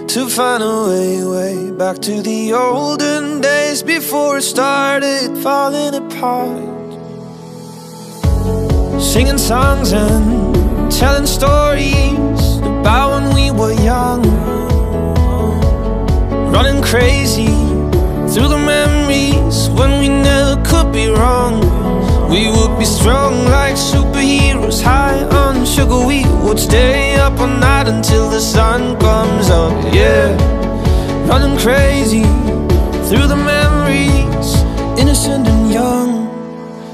to 0.10 0.28
find 0.30 0.62
a 0.62 0.90
way, 0.90 1.24
way 1.24 1.72
back 1.72 1.98
to 2.02 2.22
the 2.22 2.54
olden 2.54 3.42
days 3.42 3.82
before 3.84 4.38
it 4.38 4.44
started 4.44 5.36
falling 5.42 5.96
apart. 5.96 6.62
Singing 9.02 9.40
songs 9.40 9.92
and 9.92 10.43
telling 11.00 11.26
stories 11.26 12.58
about 12.60 13.10
when 13.14 13.34
we 13.34 13.50
were 13.52 13.74
young, 13.74 14.22
running 16.52 16.82
crazy 16.84 17.48
through 18.32 18.48
the 18.48 18.58
memories 18.58 19.70
when 19.70 20.00
we 20.00 20.08
never 20.08 20.62
could 20.64 20.92
be 20.92 21.08
wrong. 21.08 21.60
We 22.30 22.48
would 22.48 22.78
be 22.78 22.86
strong 22.86 23.46
like 23.46 23.76
superheroes, 23.76 24.82
high 24.82 25.24
on 25.24 25.66
sugar. 25.66 26.06
We 26.06 26.26
would 26.44 26.60
stay 26.60 27.16
up 27.16 27.40
all 27.40 27.48
night 27.48 27.88
until 27.88 28.30
the 28.30 28.40
sun 28.40 29.00
comes 29.00 29.50
up. 29.50 29.74
Yeah, 29.94 30.30
running 31.28 31.58
crazy 31.58 32.24
through 33.08 33.28
the 33.34 33.40
memories, 33.56 34.48
innocent 35.00 35.48
and 35.48 35.72
young. 35.72 36.10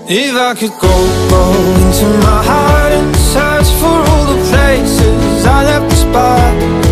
If 0.07 0.35
I 0.35 0.55
could 0.55 0.75
go, 0.81 0.93
go 1.29 1.43
into 1.81 2.05
my 2.25 2.43
heart 2.43 2.88
for 3.79 3.97
all 4.11 4.25
the 4.25 4.39
places 4.49 5.45
I 5.45 5.63
left 5.63 5.89
the 5.89 5.95
spot 5.95 6.88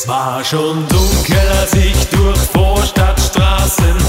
Es 0.00 0.08
war 0.08 0.42
schon 0.42 0.88
dunkel, 0.88 1.36
als 1.60 1.74
ich 1.74 2.08
durch 2.08 2.38
Vorstadtstraßen 2.54 3.99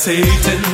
Satan. 0.00 0.69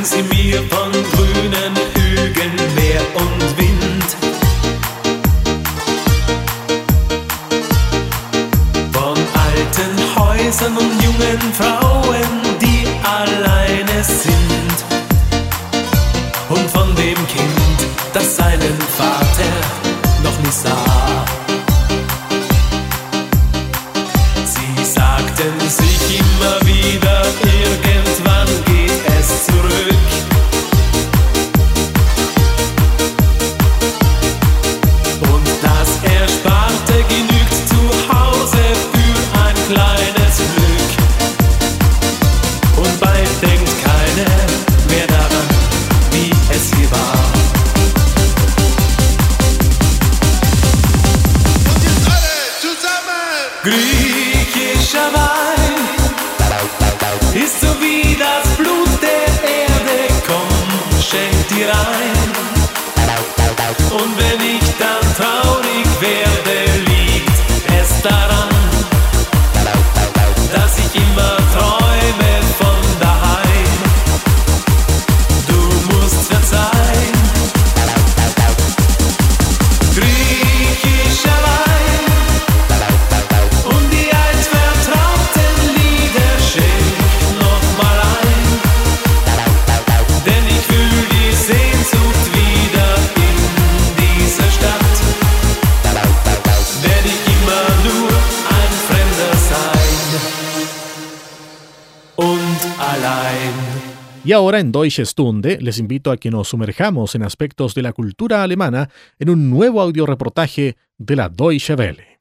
Y 104.25 104.33
ahora 104.33 104.59
en 104.59 104.73
Deutsche 104.73 105.07
Stunde 105.07 105.59
les 105.61 105.79
invito 105.79 106.11
a 106.11 106.17
que 106.17 106.31
nos 106.31 106.49
sumerjamos 106.49 107.15
en 107.15 107.23
aspectos 107.23 107.75
de 107.75 107.83
la 107.83 107.93
cultura 107.93 108.43
alemana 108.43 108.91
en 109.21 109.31
un 109.31 109.51
nuevo 109.51 109.81
audioreportaje 109.81 110.77
de 110.99 111.17
la 111.17 111.29
Deutsche 111.29 111.75
Welle. 111.75 112.19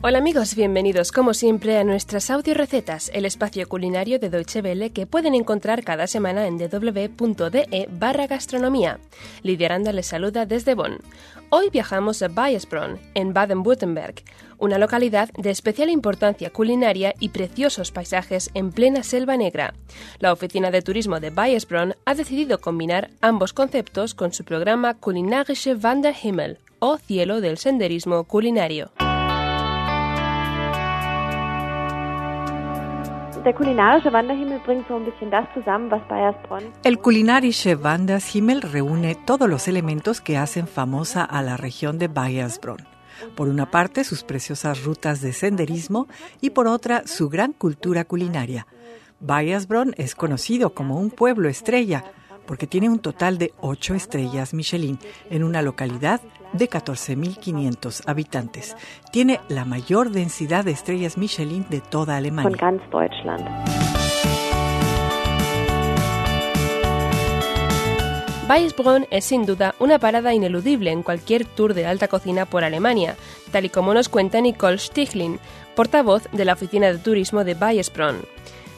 Hola 0.00 0.18
amigos, 0.18 0.54
bienvenidos 0.54 1.10
como 1.10 1.34
siempre 1.34 1.76
a 1.76 1.84
nuestras 1.84 2.30
audio 2.30 2.54
recetas, 2.54 3.10
el 3.14 3.24
espacio 3.24 3.68
culinario 3.68 4.18
de 4.18 4.30
Deutsche 4.30 4.60
Welle 4.60 4.90
que 4.90 5.06
pueden 5.06 5.34
encontrar 5.34 5.82
cada 5.82 6.06
semana 6.06 6.46
en 6.46 6.56
www.de 6.56 7.88
barra 7.90 8.26
gastronomía. 8.26 9.00
Lidia 9.42 9.66
Aranda 9.66 9.92
les 9.92 10.06
saluda 10.06 10.46
desde 10.46 10.74
Bonn. 10.74 10.98
Hoy 11.50 11.70
viajamos 11.70 12.20
a 12.20 12.28
Bayersbronn, 12.28 12.98
en 13.14 13.32
Baden-Württemberg, 13.32 14.16
una 14.58 14.76
localidad 14.76 15.30
de 15.32 15.48
especial 15.48 15.88
importancia 15.88 16.50
culinaria 16.50 17.14
y 17.20 17.30
preciosos 17.30 17.90
paisajes 17.90 18.50
en 18.52 18.70
plena 18.70 19.02
selva 19.02 19.38
negra. 19.38 19.72
La 20.18 20.34
oficina 20.34 20.70
de 20.70 20.82
turismo 20.82 21.20
de 21.20 21.30
Bayersbronn 21.30 21.94
ha 22.04 22.14
decidido 22.14 22.60
combinar 22.60 23.08
ambos 23.22 23.54
conceptos 23.54 24.14
con 24.14 24.34
su 24.34 24.44
programa 24.44 24.92
Kulinarische 24.92 25.74
Wanderhimmel, 25.74 26.58
o 26.80 26.98
cielo 26.98 27.40
del 27.40 27.56
senderismo 27.56 28.24
culinario. 28.24 28.92
Der 33.44 33.54
kulinarische 33.54 34.10
Wanderhimmel 34.10 34.60
bringt 34.60 34.88
reúne 38.72 39.14
todos 39.14 39.48
los 39.48 39.68
elementos 39.68 40.20
que 40.20 40.36
hacen 40.36 40.66
famosa 40.66 41.24
a 41.24 41.42
la 41.42 41.56
región 41.56 41.98
de 41.98 42.08
Bayersbronn. 42.08 42.86
Por 43.36 43.48
una 43.48 43.70
parte, 43.70 44.04
sus 44.04 44.24
preciosas 44.24 44.84
rutas 44.84 45.20
de 45.20 45.32
senderismo 45.32 46.08
y 46.40 46.50
por 46.50 46.66
otra, 46.66 47.06
su 47.06 47.28
gran 47.28 47.52
cultura 47.52 48.04
culinaria. 48.04 48.66
Bayersbronn 49.20 49.94
es 49.96 50.14
conocido 50.14 50.74
como 50.74 50.98
un 50.98 51.10
pueblo 51.10 51.48
estrella, 51.48 52.04
porque 52.46 52.66
tiene 52.66 52.88
un 52.88 52.98
total 52.98 53.38
de 53.38 53.52
8 53.60 53.94
estrellas 53.94 54.54
Michelin 54.54 54.98
en 55.30 55.44
una 55.44 55.62
localidad 55.62 56.20
de 56.52 56.68
14.500 56.68 58.02
habitantes. 58.06 58.76
Tiene 59.12 59.40
la 59.48 59.64
mayor 59.64 60.10
densidad 60.10 60.64
de 60.64 60.72
estrellas 60.72 61.18
Michelin 61.18 61.66
de 61.68 61.80
toda 61.80 62.16
Alemania. 62.16 62.50
Von 62.50 62.58
ganz 62.58 62.82
Deutschland. 62.90 63.46
Weisbronn 68.48 69.06
es 69.10 69.26
sin 69.26 69.44
duda 69.44 69.74
una 69.78 69.98
parada 69.98 70.32
ineludible 70.32 70.90
en 70.90 71.02
cualquier 71.02 71.44
tour 71.44 71.74
de 71.74 71.84
alta 71.84 72.08
cocina 72.08 72.46
por 72.46 72.64
Alemania, 72.64 73.14
tal 73.52 73.66
y 73.66 73.68
como 73.68 73.92
nos 73.92 74.08
cuenta 74.08 74.40
Nicole 74.40 74.78
Stichlin, 74.78 75.38
portavoz 75.76 76.22
de 76.32 76.46
la 76.46 76.54
oficina 76.54 76.90
de 76.90 76.96
turismo 76.96 77.44
de 77.44 77.52
Weisbronn. 77.52 78.22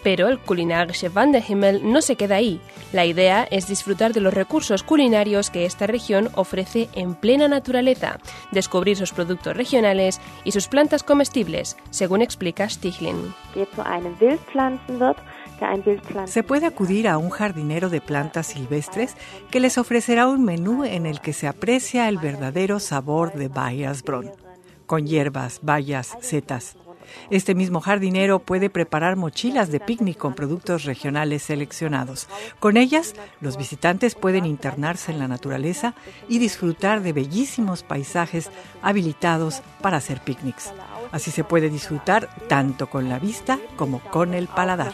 Pero 0.02 0.28
el 0.28 0.38
Kulinarische 0.38 1.08
Wanderhimmel 1.08 1.90
no 1.90 2.00
se 2.00 2.16
queda 2.16 2.36
ahí. 2.36 2.60
La 2.92 3.04
idea 3.04 3.46
es 3.50 3.68
disfrutar 3.68 4.12
de 4.12 4.20
los 4.20 4.34
recursos 4.34 4.82
culinarios 4.82 5.50
que 5.50 5.64
esta 5.64 5.86
región 5.86 6.30
ofrece 6.34 6.88
en 6.94 7.14
plena 7.14 7.48
naturaleza, 7.48 8.18
descubrir 8.50 8.96
sus 8.96 9.12
productos 9.12 9.56
regionales 9.56 10.20
y 10.44 10.52
sus 10.52 10.68
plantas 10.68 11.02
comestibles, 11.02 11.76
según 11.90 12.22
explica 12.22 12.68
Stichlin. 12.68 13.34
Se 16.24 16.42
puede 16.42 16.66
acudir 16.66 17.06
a 17.06 17.18
un 17.18 17.30
jardinero 17.30 17.90
de 17.90 18.00
plantas 18.00 18.46
silvestres 18.46 19.14
que 19.50 19.60
les 19.60 19.76
ofrecerá 19.78 20.26
un 20.26 20.44
menú 20.44 20.84
en 20.84 21.06
el 21.06 21.20
que 21.20 21.32
se 21.32 21.46
aprecia 21.46 22.08
el 22.08 22.18
verdadero 22.18 22.80
sabor 22.80 23.34
de 23.34 23.48
Bayersbronn, 23.48 24.30
con 24.86 25.06
hierbas, 25.06 25.60
bayas, 25.62 26.16
setas. 26.20 26.76
Este 27.30 27.54
mismo 27.54 27.80
jardinero 27.80 28.38
puede 28.38 28.70
preparar 28.70 29.16
mochilas 29.16 29.70
de 29.70 29.80
picnic 29.80 30.18
con 30.18 30.34
productos 30.34 30.84
regionales 30.84 31.42
seleccionados. 31.42 32.28
Con 32.58 32.76
ellas, 32.76 33.14
los 33.40 33.56
visitantes 33.56 34.14
pueden 34.14 34.46
internarse 34.46 35.12
en 35.12 35.18
la 35.18 35.28
naturaleza 35.28 35.94
y 36.28 36.38
disfrutar 36.38 37.02
de 37.02 37.12
bellísimos 37.12 37.82
paisajes 37.82 38.50
habilitados 38.82 39.62
para 39.80 39.98
hacer 39.98 40.20
picnics. 40.20 40.72
Así 41.12 41.30
se 41.30 41.44
puede 41.44 41.70
disfrutar 41.70 42.28
tanto 42.48 42.88
con 42.88 43.08
la 43.08 43.18
vista 43.18 43.58
como 43.76 44.00
con 44.00 44.34
el 44.34 44.46
paladar. 44.48 44.92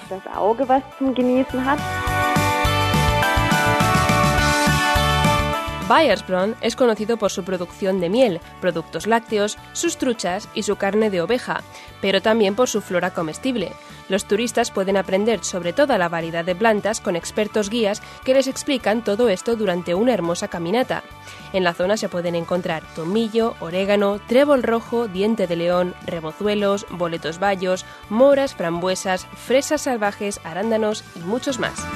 Bayersbronn 5.89 6.57
es 6.62 6.74
conocido 6.74 7.16
por 7.16 7.30
su 7.30 7.45
producción 7.45 8.01
de 8.01 8.09
miel, 8.09 8.41
productos 8.61 9.07
lácteos, 9.07 9.57
sus 9.72 9.97
truchas 9.99 10.49
y 10.53 10.64
su 10.64 10.74
carne 10.74 11.11
de 11.11 11.20
oveja, 11.20 11.62
pero 12.01 12.20
también 12.20 12.57
por 12.57 12.68
su 12.68 12.80
flora 12.80 13.12
comestible. 13.12 13.70
Los 14.09 14.24
turistas 14.24 14.72
pueden 14.72 14.97
aprender 14.97 15.45
sobre 15.45 15.72
toda 15.72 15.97
la 15.97 16.09
variedad 16.09 16.45
de 16.45 16.57
plantas 16.57 17.01
con 17.01 17.14
expertos 17.14 17.70
guías 17.70 18.03
que 18.24 18.34
les 18.34 18.49
explican 18.49 19.05
todo 19.05 19.28
esto 19.28 19.55
durante 19.55 19.95
una 19.95 20.12
hermosa 20.12 20.49
caminata. 20.49 21.05
En 21.53 21.62
la 21.62 21.72
zona 21.72 21.97
se 21.97 22.09
pueden 22.09 22.34
encontrar 22.34 22.82
tomillo, 22.97 23.55
orégano, 23.61 24.20
trébol 24.26 24.64
rojo, 24.64 25.07
diente 25.07 25.47
de 25.47 25.55
león, 25.55 25.95
rebozuelos, 26.05 26.84
boletos 26.91 27.39
bayos, 27.39 27.84
moras, 28.09 28.57
frambuesas, 28.57 29.26
fresas 29.26 29.82
salvajes, 29.82 30.41
arándanos 30.43 31.05
y 31.14 31.20
muchos 31.20 31.61
más. 31.61 31.87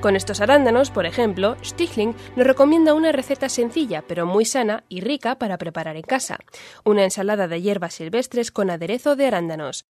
Con 0.00 0.14
estos 0.14 0.40
arándanos, 0.40 0.90
por 0.90 1.06
ejemplo, 1.06 1.56
Stichling 1.64 2.14
nos 2.36 2.46
recomienda 2.46 2.94
una 2.94 3.10
receta 3.10 3.48
sencilla 3.48 4.04
pero 4.06 4.26
muy 4.26 4.44
sana 4.44 4.84
y 4.88 5.00
rica 5.00 5.36
para 5.38 5.58
preparar 5.58 5.96
en 5.96 6.02
casa, 6.02 6.38
una 6.84 7.02
ensalada 7.02 7.48
de 7.48 7.60
hierbas 7.60 7.94
silvestres 7.94 8.52
con 8.52 8.70
aderezo 8.70 9.16
de 9.16 9.26
arándanos. 9.26 9.86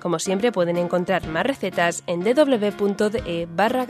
Como 0.00 0.18
siempre 0.18 0.50
pueden 0.52 0.76
encontrar 0.76 1.26
más 1.26 1.46
recetas 1.46 2.04
en 2.06 2.20
www.de 2.20 3.46
barra. 3.50 3.86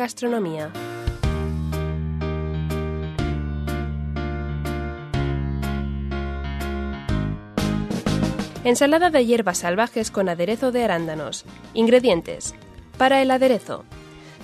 Ensalada 8.64 9.10
de 9.10 9.26
hierbas 9.26 9.58
salvajes 9.58 10.10
con 10.10 10.30
aderezo 10.30 10.72
de 10.72 10.84
arándanos. 10.84 11.44
Ingredientes. 11.74 12.54
Para 12.96 13.20
el 13.20 13.30
aderezo. 13.30 13.84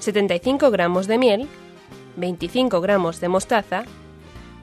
75 0.00 0.70
gramos 0.70 1.06
de 1.06 1.16
miel, 1.16 1.48
25 2.16 2.82
gramos 2.82 3.20
de 3.20 3.28
mostaza, 3.28 3.84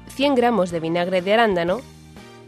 100 0.10 0.36
gramos 0.36 0.70
de 0.70 0.80
vinagre 0.80 1.24
de 1.24 1.34
arándano, 1.34 1.82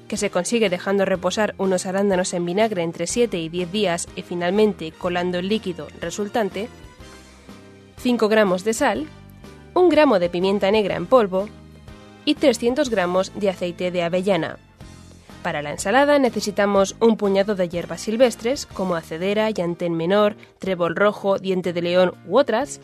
que 0.08 0.18
se 0.18 0.30
consigue 0.30 0.70
dejando 0.70 1.04
reposar 1.04 1.56
unos 1.58 1.88
arándanos 1.88 2.32
en 2.36 2.46
vinagre 2.46 2.84
entre 2.84 3.08
7 3.08 3.40
y 3.40 3.50
10 3.50 3.72
días 3.72 4.08
y 4.16 4.22
finalmente 4.22 4.92
colando 4.92 5.40
el 5.40 5.50
líquido 5.50 5.88
resultante, 6.00 6.70
5 7.98 8.30
gramos 8.30 8.64
de 8.64 8.74
sal, 8.76 9.08
1 9.74 9.90
gramo 9.90 10.20
de 10.20 10.30
pimienta 10.30 10.70
negra 10.70 10.96
en 10.96 11.08
polvo 11.08 11.50
y 12.24 12.36
300 12.36 12.92
gramos 12.92 13.32
de 13.34 13.50
aceite 13.50 13.90
de 13.90 14.04
avellana. 14.04 14.60
Para 15.44 15.62
la 15.62 15.72
ensalada 15.72 16.20
necesitamos 16.20 16.98
un 17.00 17.16
puñado 17.16 17.56
de 17.56 17.70
hierbas 17.70 18.02
silvestres 18.02 18.66
como 18.66 18.96
acedera, 18.96 19.50
llantén 19.50 19.96
menor, 19.96 20.36
trébol 20.60 20.96
rojo, 20.96 21.40
diente 21.40 21.72
de 21.72 21.82
león 21.82 22.14
u 22.28 22.38
otras, 22.38 22.82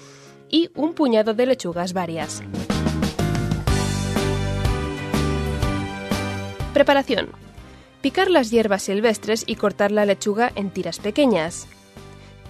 y 0.50 0.70
un 0.74 0.94
puñado 0.94 1.34
de 1.34 1.48
lechugas 1.48 1.92
varias. 1.92 2.42
Preparación. 6.74 7.30
Picar 8.02 8.30
las 8.30 8.52
hierbas 8.52 8.84
silvestres 8.84 9.44
y 9.48 9.56
cortar 9.56 9.92
la 9.92 10.06
lechuga 10.06 10.52
en 10.56 10.70
tiras 10.70 11.00
pequeñas. 11.00 11.68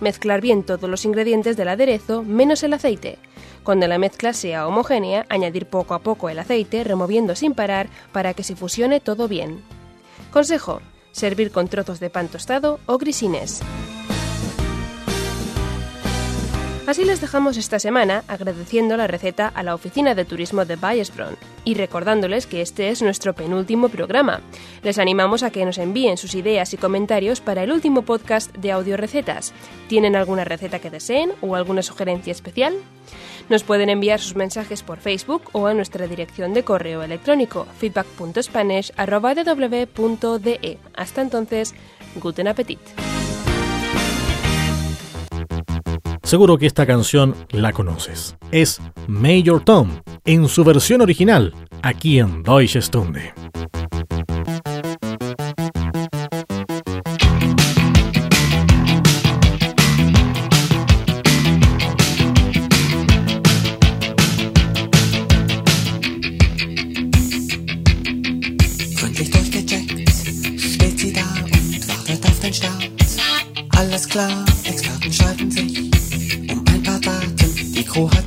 Mezclar 0.02 0.42
bien 0.42 0.64
todos 0.64 0.90
los 0.90 1.06
ingredientes 1.06 1.58
del 1.58 1.70
aderezo 1.70 2.22
menos 2.22 2.62
el 2.64 2.74
aceite. 2.74 3.18
Cuando 3.64 3.88
la 3.88 3.98
mezcla 3.98 4.34
sea 4.34 4.68
homogénea, 4.68 5.26
añadir 5.30 5.66
poco 5.66 5.94
a 5.94 6.00
poco 6.00 6.30
el 6.30 6.38
aceite, 6.38 6.84
removiendo 6.84 7.36
sin 7.36 7.54
parar 7.54 7.88
para 8.12 8.34
que 8.34 8.44
se 8.44 8.56
fusione 8.56 9.00
todo 9.00 9.28
bien. 9.28 9.64
Consejo. 10.36 10.82
Servir 11.14 11.50
con 11.50 11.70
trozos 11.70 12.02
de 12.02 12.10
pan 12.10 12.28
tostado 12.28 12.82
o 12.88 12.98
grisines. 12.98 13.62
Así 16.86 17.06
les 17.06 17.22
dejamos 17.22 17.56
esta 17.56 17.80
semana 17.80 18.26
agradeciendo 18.28 18.98
la 18.98 19.08
receta 19.08 19.48
a 19.48 19.64
la 19.64 19.74
Oficina 19.74 20.14
de 20.14 20.26
Turismo 20.26 20.66
de 20.66 20.76
Bayersbronn 20.76 21.38
y 21.64 21.76
recordándoles 21.76 22.48
que 22.48 22.62
este 22.62 22.90
es 22.90 23.02
nuestro 23.02 23.34
penúltimo 23.34 23.88
programa. 23.88 24.42
Les 24.84 25.00
animamos 25.00 25.42
a 25.42 25.52
que 25.52 25.64
nos 25.64 25.78
envíen 25.78 26.18
sus 26.18 26.36
ideas 26.36 26.74
y 26.74 26.78
comentarios 26.78 27.40
para 27.40 27.64
el 27.64 27.72
último 27.72 28.02
podcast 28.02 28.54
de 28.58 28.74
audio 28.74 28.98
recetas. 28.98 29.54
¿Tienen 29.88 30.18
alguna 30.18 30.44
receta 30.44 30.80
que 30.80 30.90
deseen 30.90 31.32
o 31.40 31.56
alguna 31.56 31.82
sugerencia 31.82 32.32
especial? 32.32 32.76
Nos 33.50 33.64
pueden 33.64 33.90
enviar 33.90 34.20
sus 34.20 34.36
mensajes 34.36 34.84
por 34.84 35.00
Facebook 35.00 35.44
o 35.52 35.66
a 35.68 35.74
nuestra 35.74 36.08
dirección 36.08 36.54
de 36.54 36.64
correo 36.64 37.04
electrónico 37.04 37.68
feedback.spanish.ww.de. 37.78 40.78
Hasta 40.96 41.22
entonces, 41.22 41.76
guten 42.16 42.48
appetit. 42.48 42.80
Seguro 46.24 46.58
que 46.58 46.66
esta 46.66 46.88
canción 46.88 47.36
la 47.52 47.72
conoces. 47.72 48.36
Es 48.52 48.82
Major 49.08 49.64
Tom, 49.64 50.02
en 50.26 50.48
su 50.48 50.64
versión 50.64 51.02
original, 51.02 51.54
aquí 51.84 52.18
en 52.18 52.42
Deutsche 52.42 52.82
Stunde. 52.82 53.32
Oh. 77.98 78.25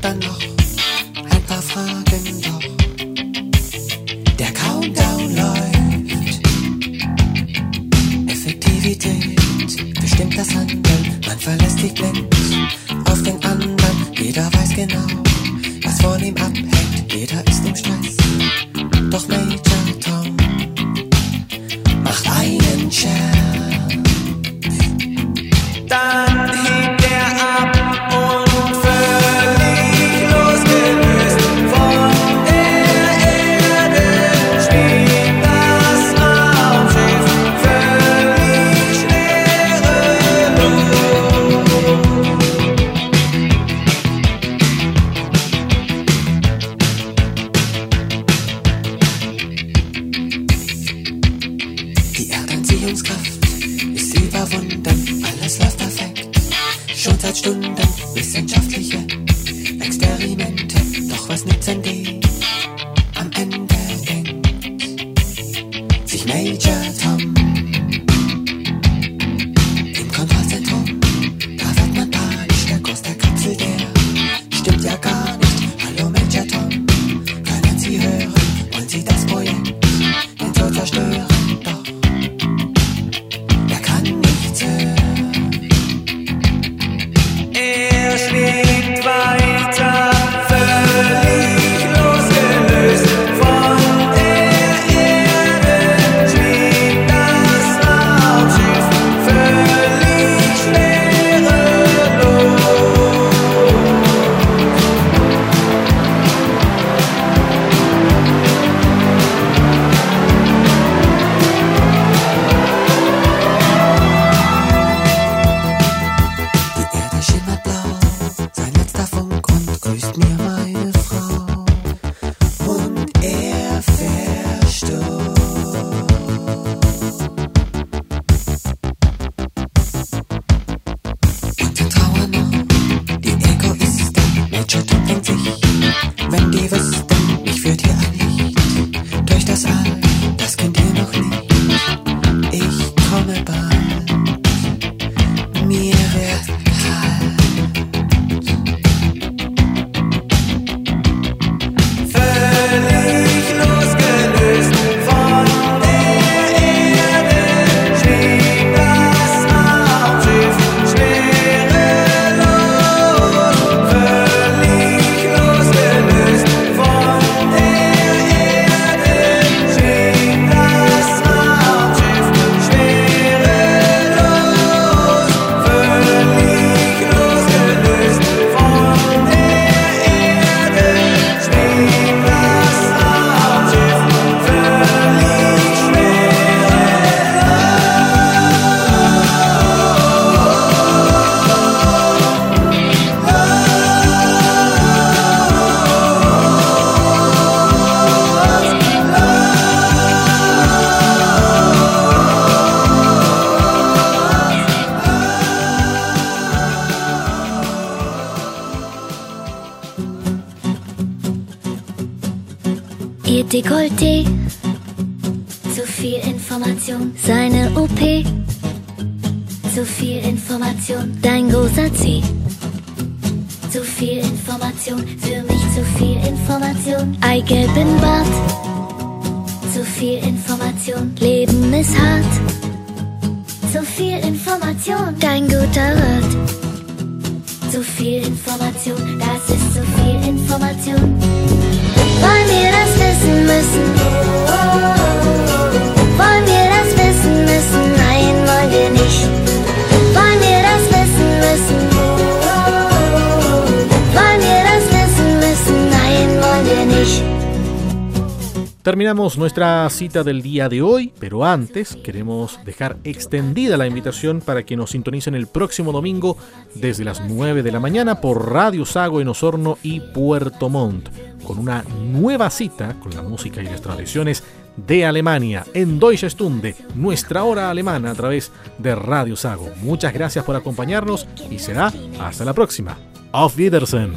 Nuestra 259.37 259.89
cita 259.91 260.25
del 260.25 260.43
día 260.43 260.69
de 260.69 260.81
hoy, 260.81 261.13
pero 261.19 261.45
antes 261.45 261.97
queremos 261.97 262.59
dejar 262.65 262.97
extendida 263.05 263.77
la 263.77 263.87
invitación 263.87 264.41
para 264.41 264.65
que 264.65 264.77
nos 264.77 264.91
sintonicen 264.91 265.35
el 265.35 265.47
próximo 265.47 265.93
domingo 265.93 266.37
desde 266.75 267.05
las 267.05 267.21
9 267.21 267.63
de 267.63 267.73
la 267.73 267.79
mañana 267.79 268.21
por 268.21 268.51
Radio 268.51 268.87
Sago 268.87 269.21
en 269.21 269.29
Osorno 269.29 269.79
y 269.83 270.01
Puerto 270.01 270.69
Montt, 270.69 271.09
con 271.45 271.59
una 271.59 271.83
nueva 271.83 272.51
cita 272.51 272.97
con 273.01 273.15
la 273.15 273.23
música 273.23 273.61
y 273.61 273.65
las 273.65 273.83
tradiciones 273.83 274.43
de 274.77 275.05
Alemania 275.05 275.65
en 275.75 275.99
Deutsche 275.99 276.31
Stunde, 276.31 276.75
nuestra 276.95 277.45
hora 277.45 277.71
alemana 277.71 278.11
a 278.11 278.15
través 278.15 278.51
de 278.79 278.95
Radio 278.95 279.37
Sago. 279.37 279.71
Muchas 279.83 280.13
gracias 280.13 280.45
por 280.45 280.57
acompañarnos 280.57 281.27
y 281.51 281.59
será 281.59 281.93
hasta 282.21 282.45
la 282.45 282.55
próxima. 282.55 282.97
Auf 283.33 283.57
Wiedersehen. 283.57 284.15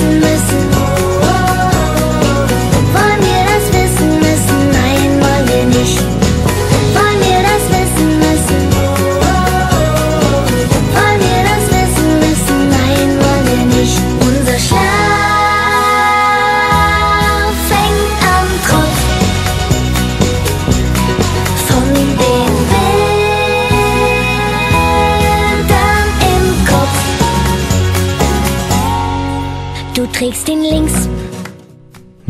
listen. 0.00 0.61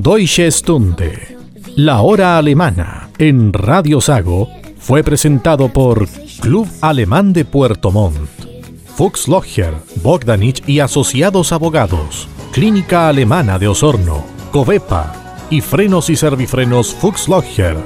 Deutsche 0.03 0.51
Stunde, 0.51 1.39
la 1.77 2.03
hora 2.03 2.37
alemana, 2.37 3.11
en 3.19 3.53
Radio 3.53 4.01
Sago, 4.01 4.49
fue 4.77 5.05
presentado 5.05 5.69
por 5.69 6.09
Club 6.41 6.69
Alemán 6.81 7.33
de 7.33 7.45
Puerto 7.45 7.93
Montt, 7.93 8.29
Fuchs 8.97 9.29
Logger, 9.29 9.73
Bogdanich 10.03 10.61
y 10.67 10.81
Asociados 10.81 11.53
Abogados, 11.53 12.27
Clínica 12.51 13.09
Alemana 13.09 13.61
de 13.61 13.69
Osorno, 13.69 14.25
Covepa 14.51 15.37
y 15.51 15.61
Frenos 15.61 16.11
y 16.11 16.17
Servifrenos 16.17 16.93
Fuchs 16.93 17.29
Logger. 17.29 17.77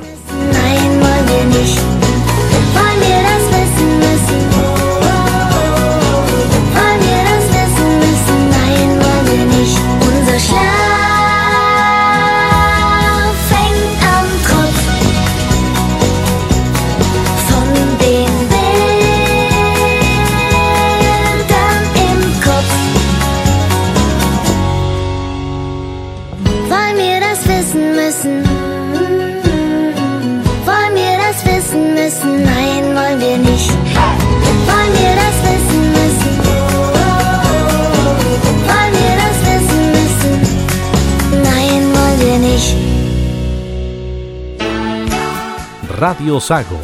Radio 45.99 46.41
Sago 46.41 46.79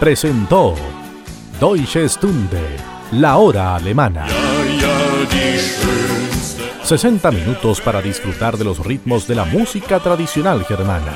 presentó 0.00 0.74
Deutsche 1.60 2.08
Stunde, 2.08 2.76
la 3.12 3.36
hora 3.36 3.76
alemana. 3.76 4.26
60 6.82 7.30
minutos 7.30 7.80
para 7.80 8.02
disfrutar 8.02 8.56
de 8.56 8.64
los 8.64 8.84
ritmos 8.84 9.28
de 9.28 9.36
la 9.36 9.44
música 9.44 10.00
tradicional 10.00 10.64
germana, 10.64 11.14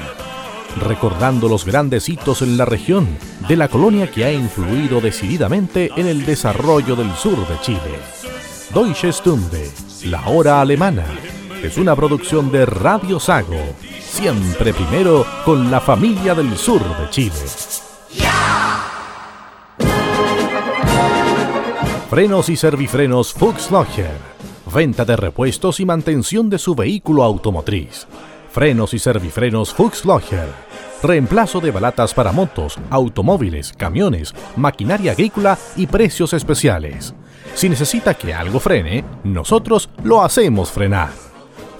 recordando 0.76 1.48
los 1.48 1.64
grandes 1.64 2.08
hitos 2.08 2.42
en 2.42 2.56
la 2.56 2.66
región 2.66 3.08
de 3.48 3.56
la 3.56 3.66
colonia 3.66 4.08
que 4.08 4.24
ha 4.24 4.32
influido 4.32 5.00
decididamente 5.00 5.90
en 5.96 6.06
el 6.06 6.24
desarrollo 6.24 6.94
del 6.94 7.12
sur 7.16 7.48
de 7.48 7.60
Chile. 7.62 7.98
Deutsche 8.72 9.12
Stunde, 9.12 9.68
la 10.04 10.24
hora 10.28 10.60
alemana, 10.60 11.04
es 11.62 11.76
una 11.76 11.94
producción 11.94 12.50
de 12.50 12.64
Radio 12.64 13.20
Sago, 13.20 13.58
siempre 14.00 14.72
primero 14.72 15.26
con 15.44 15.70
la 15.70 15.80
familia 15.80 16.34
del 16.34 16.56
sur 16.56 16.80
de 16.80 17.10
Chile. 17.10 17.36
Frenos 22.08 22.48
y 22.48 22.56
servifrenos 22.56 23.32
Fuchs 23.32 23.68
Venta 24.72 25.04
de 25.04 25.16
repuestos 25.16 25.80
y 25.80 25.84
mantención 25.84 26.48
de 26.48 26.58
su 26.58 26.74
vehículo 26.74 27.24
automotriz. 27.24 28.06
Frenos 28.50 28.94
y 28.94 28.98
servifrenos 28.98 29.74
Fuchs 29.74 30.02
Reemplazo 31.02 31.60
de 31.60 31.70
balatas 31.70 32.14
para 32.14 32.32
motos, 32.32 32.78
automóviles, 32.90 33.72
camiones, 33.72 34.34
maquinaria 34.56 35.12
agrícola 35.12 35.58
y 35.76 35.86
precios 35.86 36.32
especiales. 36.32 37.14
Si 37.54 37.68
necesita 37.68 38.14
que 38.14 38.34
algo 38.34 38.60
frene, 38.60 39.04
nosotros 39.24 39.90
lo 40.04 40.22
hacemos 40.22 40.70
frenar. 40.70 41.29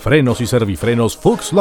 Frenos 0.01 0.41
y 0.41 0.47
servifrenos 0.47 1.15
Fuchs 1.15 1.53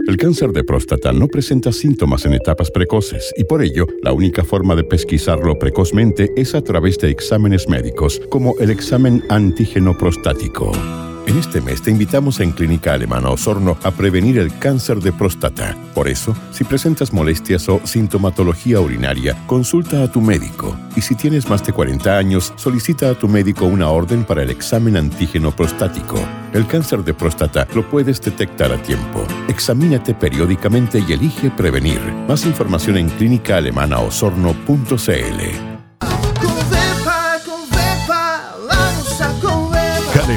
El 0.07 0.15
cáncer 0.15 0.53
de 0.53 0.63
próstata 0.63 1.11
no 1.11 1.27
presenta 1.27 1.73
síntomas 1.73 2.23
en 2.23 2.33
etapas 2.33 2.71
precoces 2.71 3.33
y 3.35 3.43
por 3.43 3.61
ello 3.61 3.87
la 4.03 4.13
única 4.13 4.45
forma 4.45 4.73
de 4.73 4.85
pesquisarlo 4.85 5.59
precozmente 5.59 6.31
es 6.37 6.55
a 6.55 6.61
través 6.61 6.97
de 6.97 7.09
exámenes 7.09 7.67
médicos 7.67 8.21
como 8.29 8.55
el 8.57 8.69
examen 8.69 9.21
antígeno 9.27 9.97
prostático. 9.97 10.71
En 11.31 11.37
este 11.37 11.61
mes 11.61 11.81
te 11.81 11.89
invitamos 11.89 12.41
en 12.41 12.51
Clínica 12.51 12.93
Alemana 12.93 13.29
Osorno 13.29 13.77
a 13.83 13.91
prevenir 13.91 14.37
el 14.37 14.59
cáncer 14.59 14.99
de 14.99 15.13
próstata. 15.13 15.77
Por 15.93 16.09
eso, 16.09 16.35
si 16.51 16.65
presentas 16.65 17.13
molestias 17.13 17.69
o 17.69 17.79
sintomatología 17.85 18.81
urinaria, 18.81 19.41
consulta 19.47 20.03
a 20.03 20.11
tu 20.11 20.19
médico. 20.19 20.75
Y 20.93 20.99
si 20.99 21.15
tienes 21.15 21.47
más 21.47 21.65
de 21.65 21.71
40 21.71 22.17
años, 22.17 22.51
solicita 22.57 23.09
a 23.09 23.13
tu 23.13 23.29
médico 23.29 23.63
una 23.63 23.89
orden 23.89 24.25
para 24.25 24.43
el 24.43 24.49
examen 24.49 24.97
antígeno 24.97 25.55
prostático. 25.55 26.19
El 26.51 26.67
cáncer 26.67 27.01
de 27.05 27.13
próstata 27.13 27.65
lo 27.73 27.89
puedes 27.89 28.21
detectar 28.21 28.73
a 28.73 28.83
tiempo. 28.83 29.25
Examínate 29.47 30.13
periódicamente 30.13 31.01
y 31.07 31.13
elige 31.13 31.49
prevenir. 31.49 32.01
Más 32.27 32.45
información 32.45 32.97
en 32.97 33.07
clínicaalemanaosorno.cl. 33.07 35.70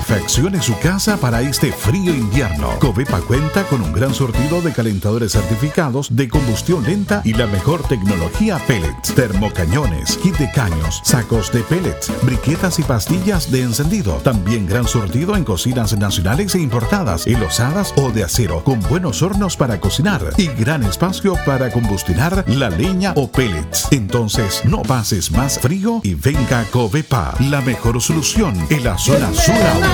Calefaccione 0.07 0.61
su 0.61 0.79
casa 0.81 1.17
para 1.17 1.41
este 1.41 1.73
frío 1.73 2.15
invierno. 2.15 2.69
Covepa 2.79 3.21
cuenta 3.21 3.65
con 3.65 3.81
un 3.81 3.93
gran 3.93 4.13
surtido 4.13 4.61
de 4.61 4.73
calentadores 4.73 5.33
certificados 5.33 6.15
de 6.15 6.29
combustión 6.29 6.85
lenta 6.85 7.23
y 7.25 7.33
la 7.33 7.47
mejor 7.47 7.83
tecnología 7.89 8.59
pellets, 8.67 9.15
termocañones, 9.15 10.19
kit 10.19 10.37
de 10.37 10.51
caños, 10.51 11.01
sacos 11.05 11.51
de 11.53 11.61
pellets, 11.61 12.13
briquetas 12.23 12.79
y 12.79 12.83
pastillas 12.83 13.51
de 13.51 13.63
encendido. 13.63 14.15
También 14.17 14.67
gran 14.67 14.87
surtido 14.87 15.37
en 15.37 15.45
cocinas 15.45 15.97
nacionales 15.97 16.55
e 16.55 16.61
importadas, 16.61 17.27
enlosadas 17.27 17.95
o 17.97 18.11
de 18.11 18.25
acero, 18.25 18.63
con 18.63 18.81
buenos 18.81 19.23
hornos 19.23 19.57
para 19.57 19.81
cocinar 19.81 20.35
y 20.37 20.49
gran 20.49 20.83
espacio 20.83 21.35
para 21.47 21.71
combustionar 21.71 22.45
la 22.47 22.69
leña 22.69 23.15
o 23.17 23.31
pellets. 23.31 23.89
Entonces, 23.91 24.61
no 24.65 24.83
pases 24.83 25.31
más 25.31 25.59
frío 25.59 26.01
y 26.03 26.15
venga 26.15 26.65
Covepa, 26.71 27.35
la 27.41 27.63
mejor 27.63 28.03
solución 28.03 28.55
en 28.69 28.85
la 28.85 28.99
zona 28.99 29.33
sur 29.33 29.94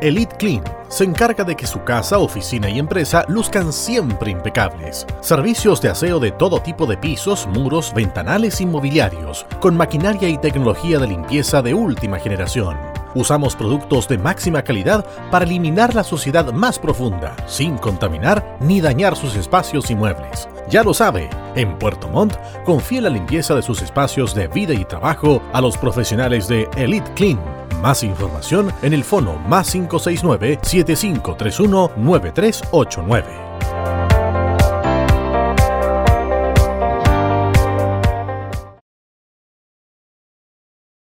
Elite 0.00 0.36
Clean 0.36 0.62
se 0.88 1.04
encarga 1.04 1.42
de 1.42 1.56
que 1.56 1.66
su 1.66 1.82
casa, 1.82 2.18
oficina 2.18 2.68
y 2.68 2.78
empresa 2.78 3.24
luzcan 3.28 3.72
siempre 3.72 4.30
impecables. 4.30 5.06
Servicios 5.20 5.80
de 5.80 5.88
aseo 5.88 6.20
de 6.20 6.30
todo 6.30 6.60
tipo 6.60 6.86
de 6.86 6.96
pisos, 6.96 7.46
muros, 7.46 7.92
ventanales 7.94 8.60
y 8.60 8.66
mobiliarios, 8.66 9.46
con 9.60 9.76
maquinaria 9.76 10.28
y 10.28 10.38
tecnología 10.38 10.98
de 10.98 11.08
limpieza 11.08 11.62
de 11.62 11.74
última 11.74 12.18
generación. 12.18 12.76
Usamos 13.14 13.56
productos 13.56 14.06
de 14.08 14.18
máxima 14.18 14.62
calidad 14.62 15.06
para 15.30 15.46
eliminar 15.46 15.94
la 15.94 16.04
suciedad 16.04 16.52
más 16.52 16.78
profunda, 16.78 17.34
sin 17.46 17.78
contaminar 17.78 18.58
ni 18.60 18.82
dañar 18.82 19.16
sus 19.16 19.34
espacios 19.36 19.90
y 19.90 19.94
muebles. 19.94 20.48
Ya 20.68 20.82
lo 20.82 20.92
sabe, 20.92 21.30
en 21.54 21.78
Puerto 21.78 22.08
Montt 22.08 22.34
confía 22.64 23.00
la 23.00 23.08
limpieza 23.08 23.54
de 23.54 23.62
sus 23.62 23.82
espacios 23.82 24.34
de 24.34 24.48
vida 24.48 24.74
y 24.74 24.84
trabajo 24.84 25.40
a 25.52 25.60
los 25.60 25.78
profesionales 25.78 26.48
de 26.48 26.68
Elite 26.76 27.08
Clean. 27.14 27.38
Más 27.80 28.02
información 28.02 28.72
en 28.82 28.92
el 28.92 29.04
fono 29.04 29.38
más 29.46 29.70
569 29.70 30.58
7531 30.62 31.92
9389. 31.96 34.15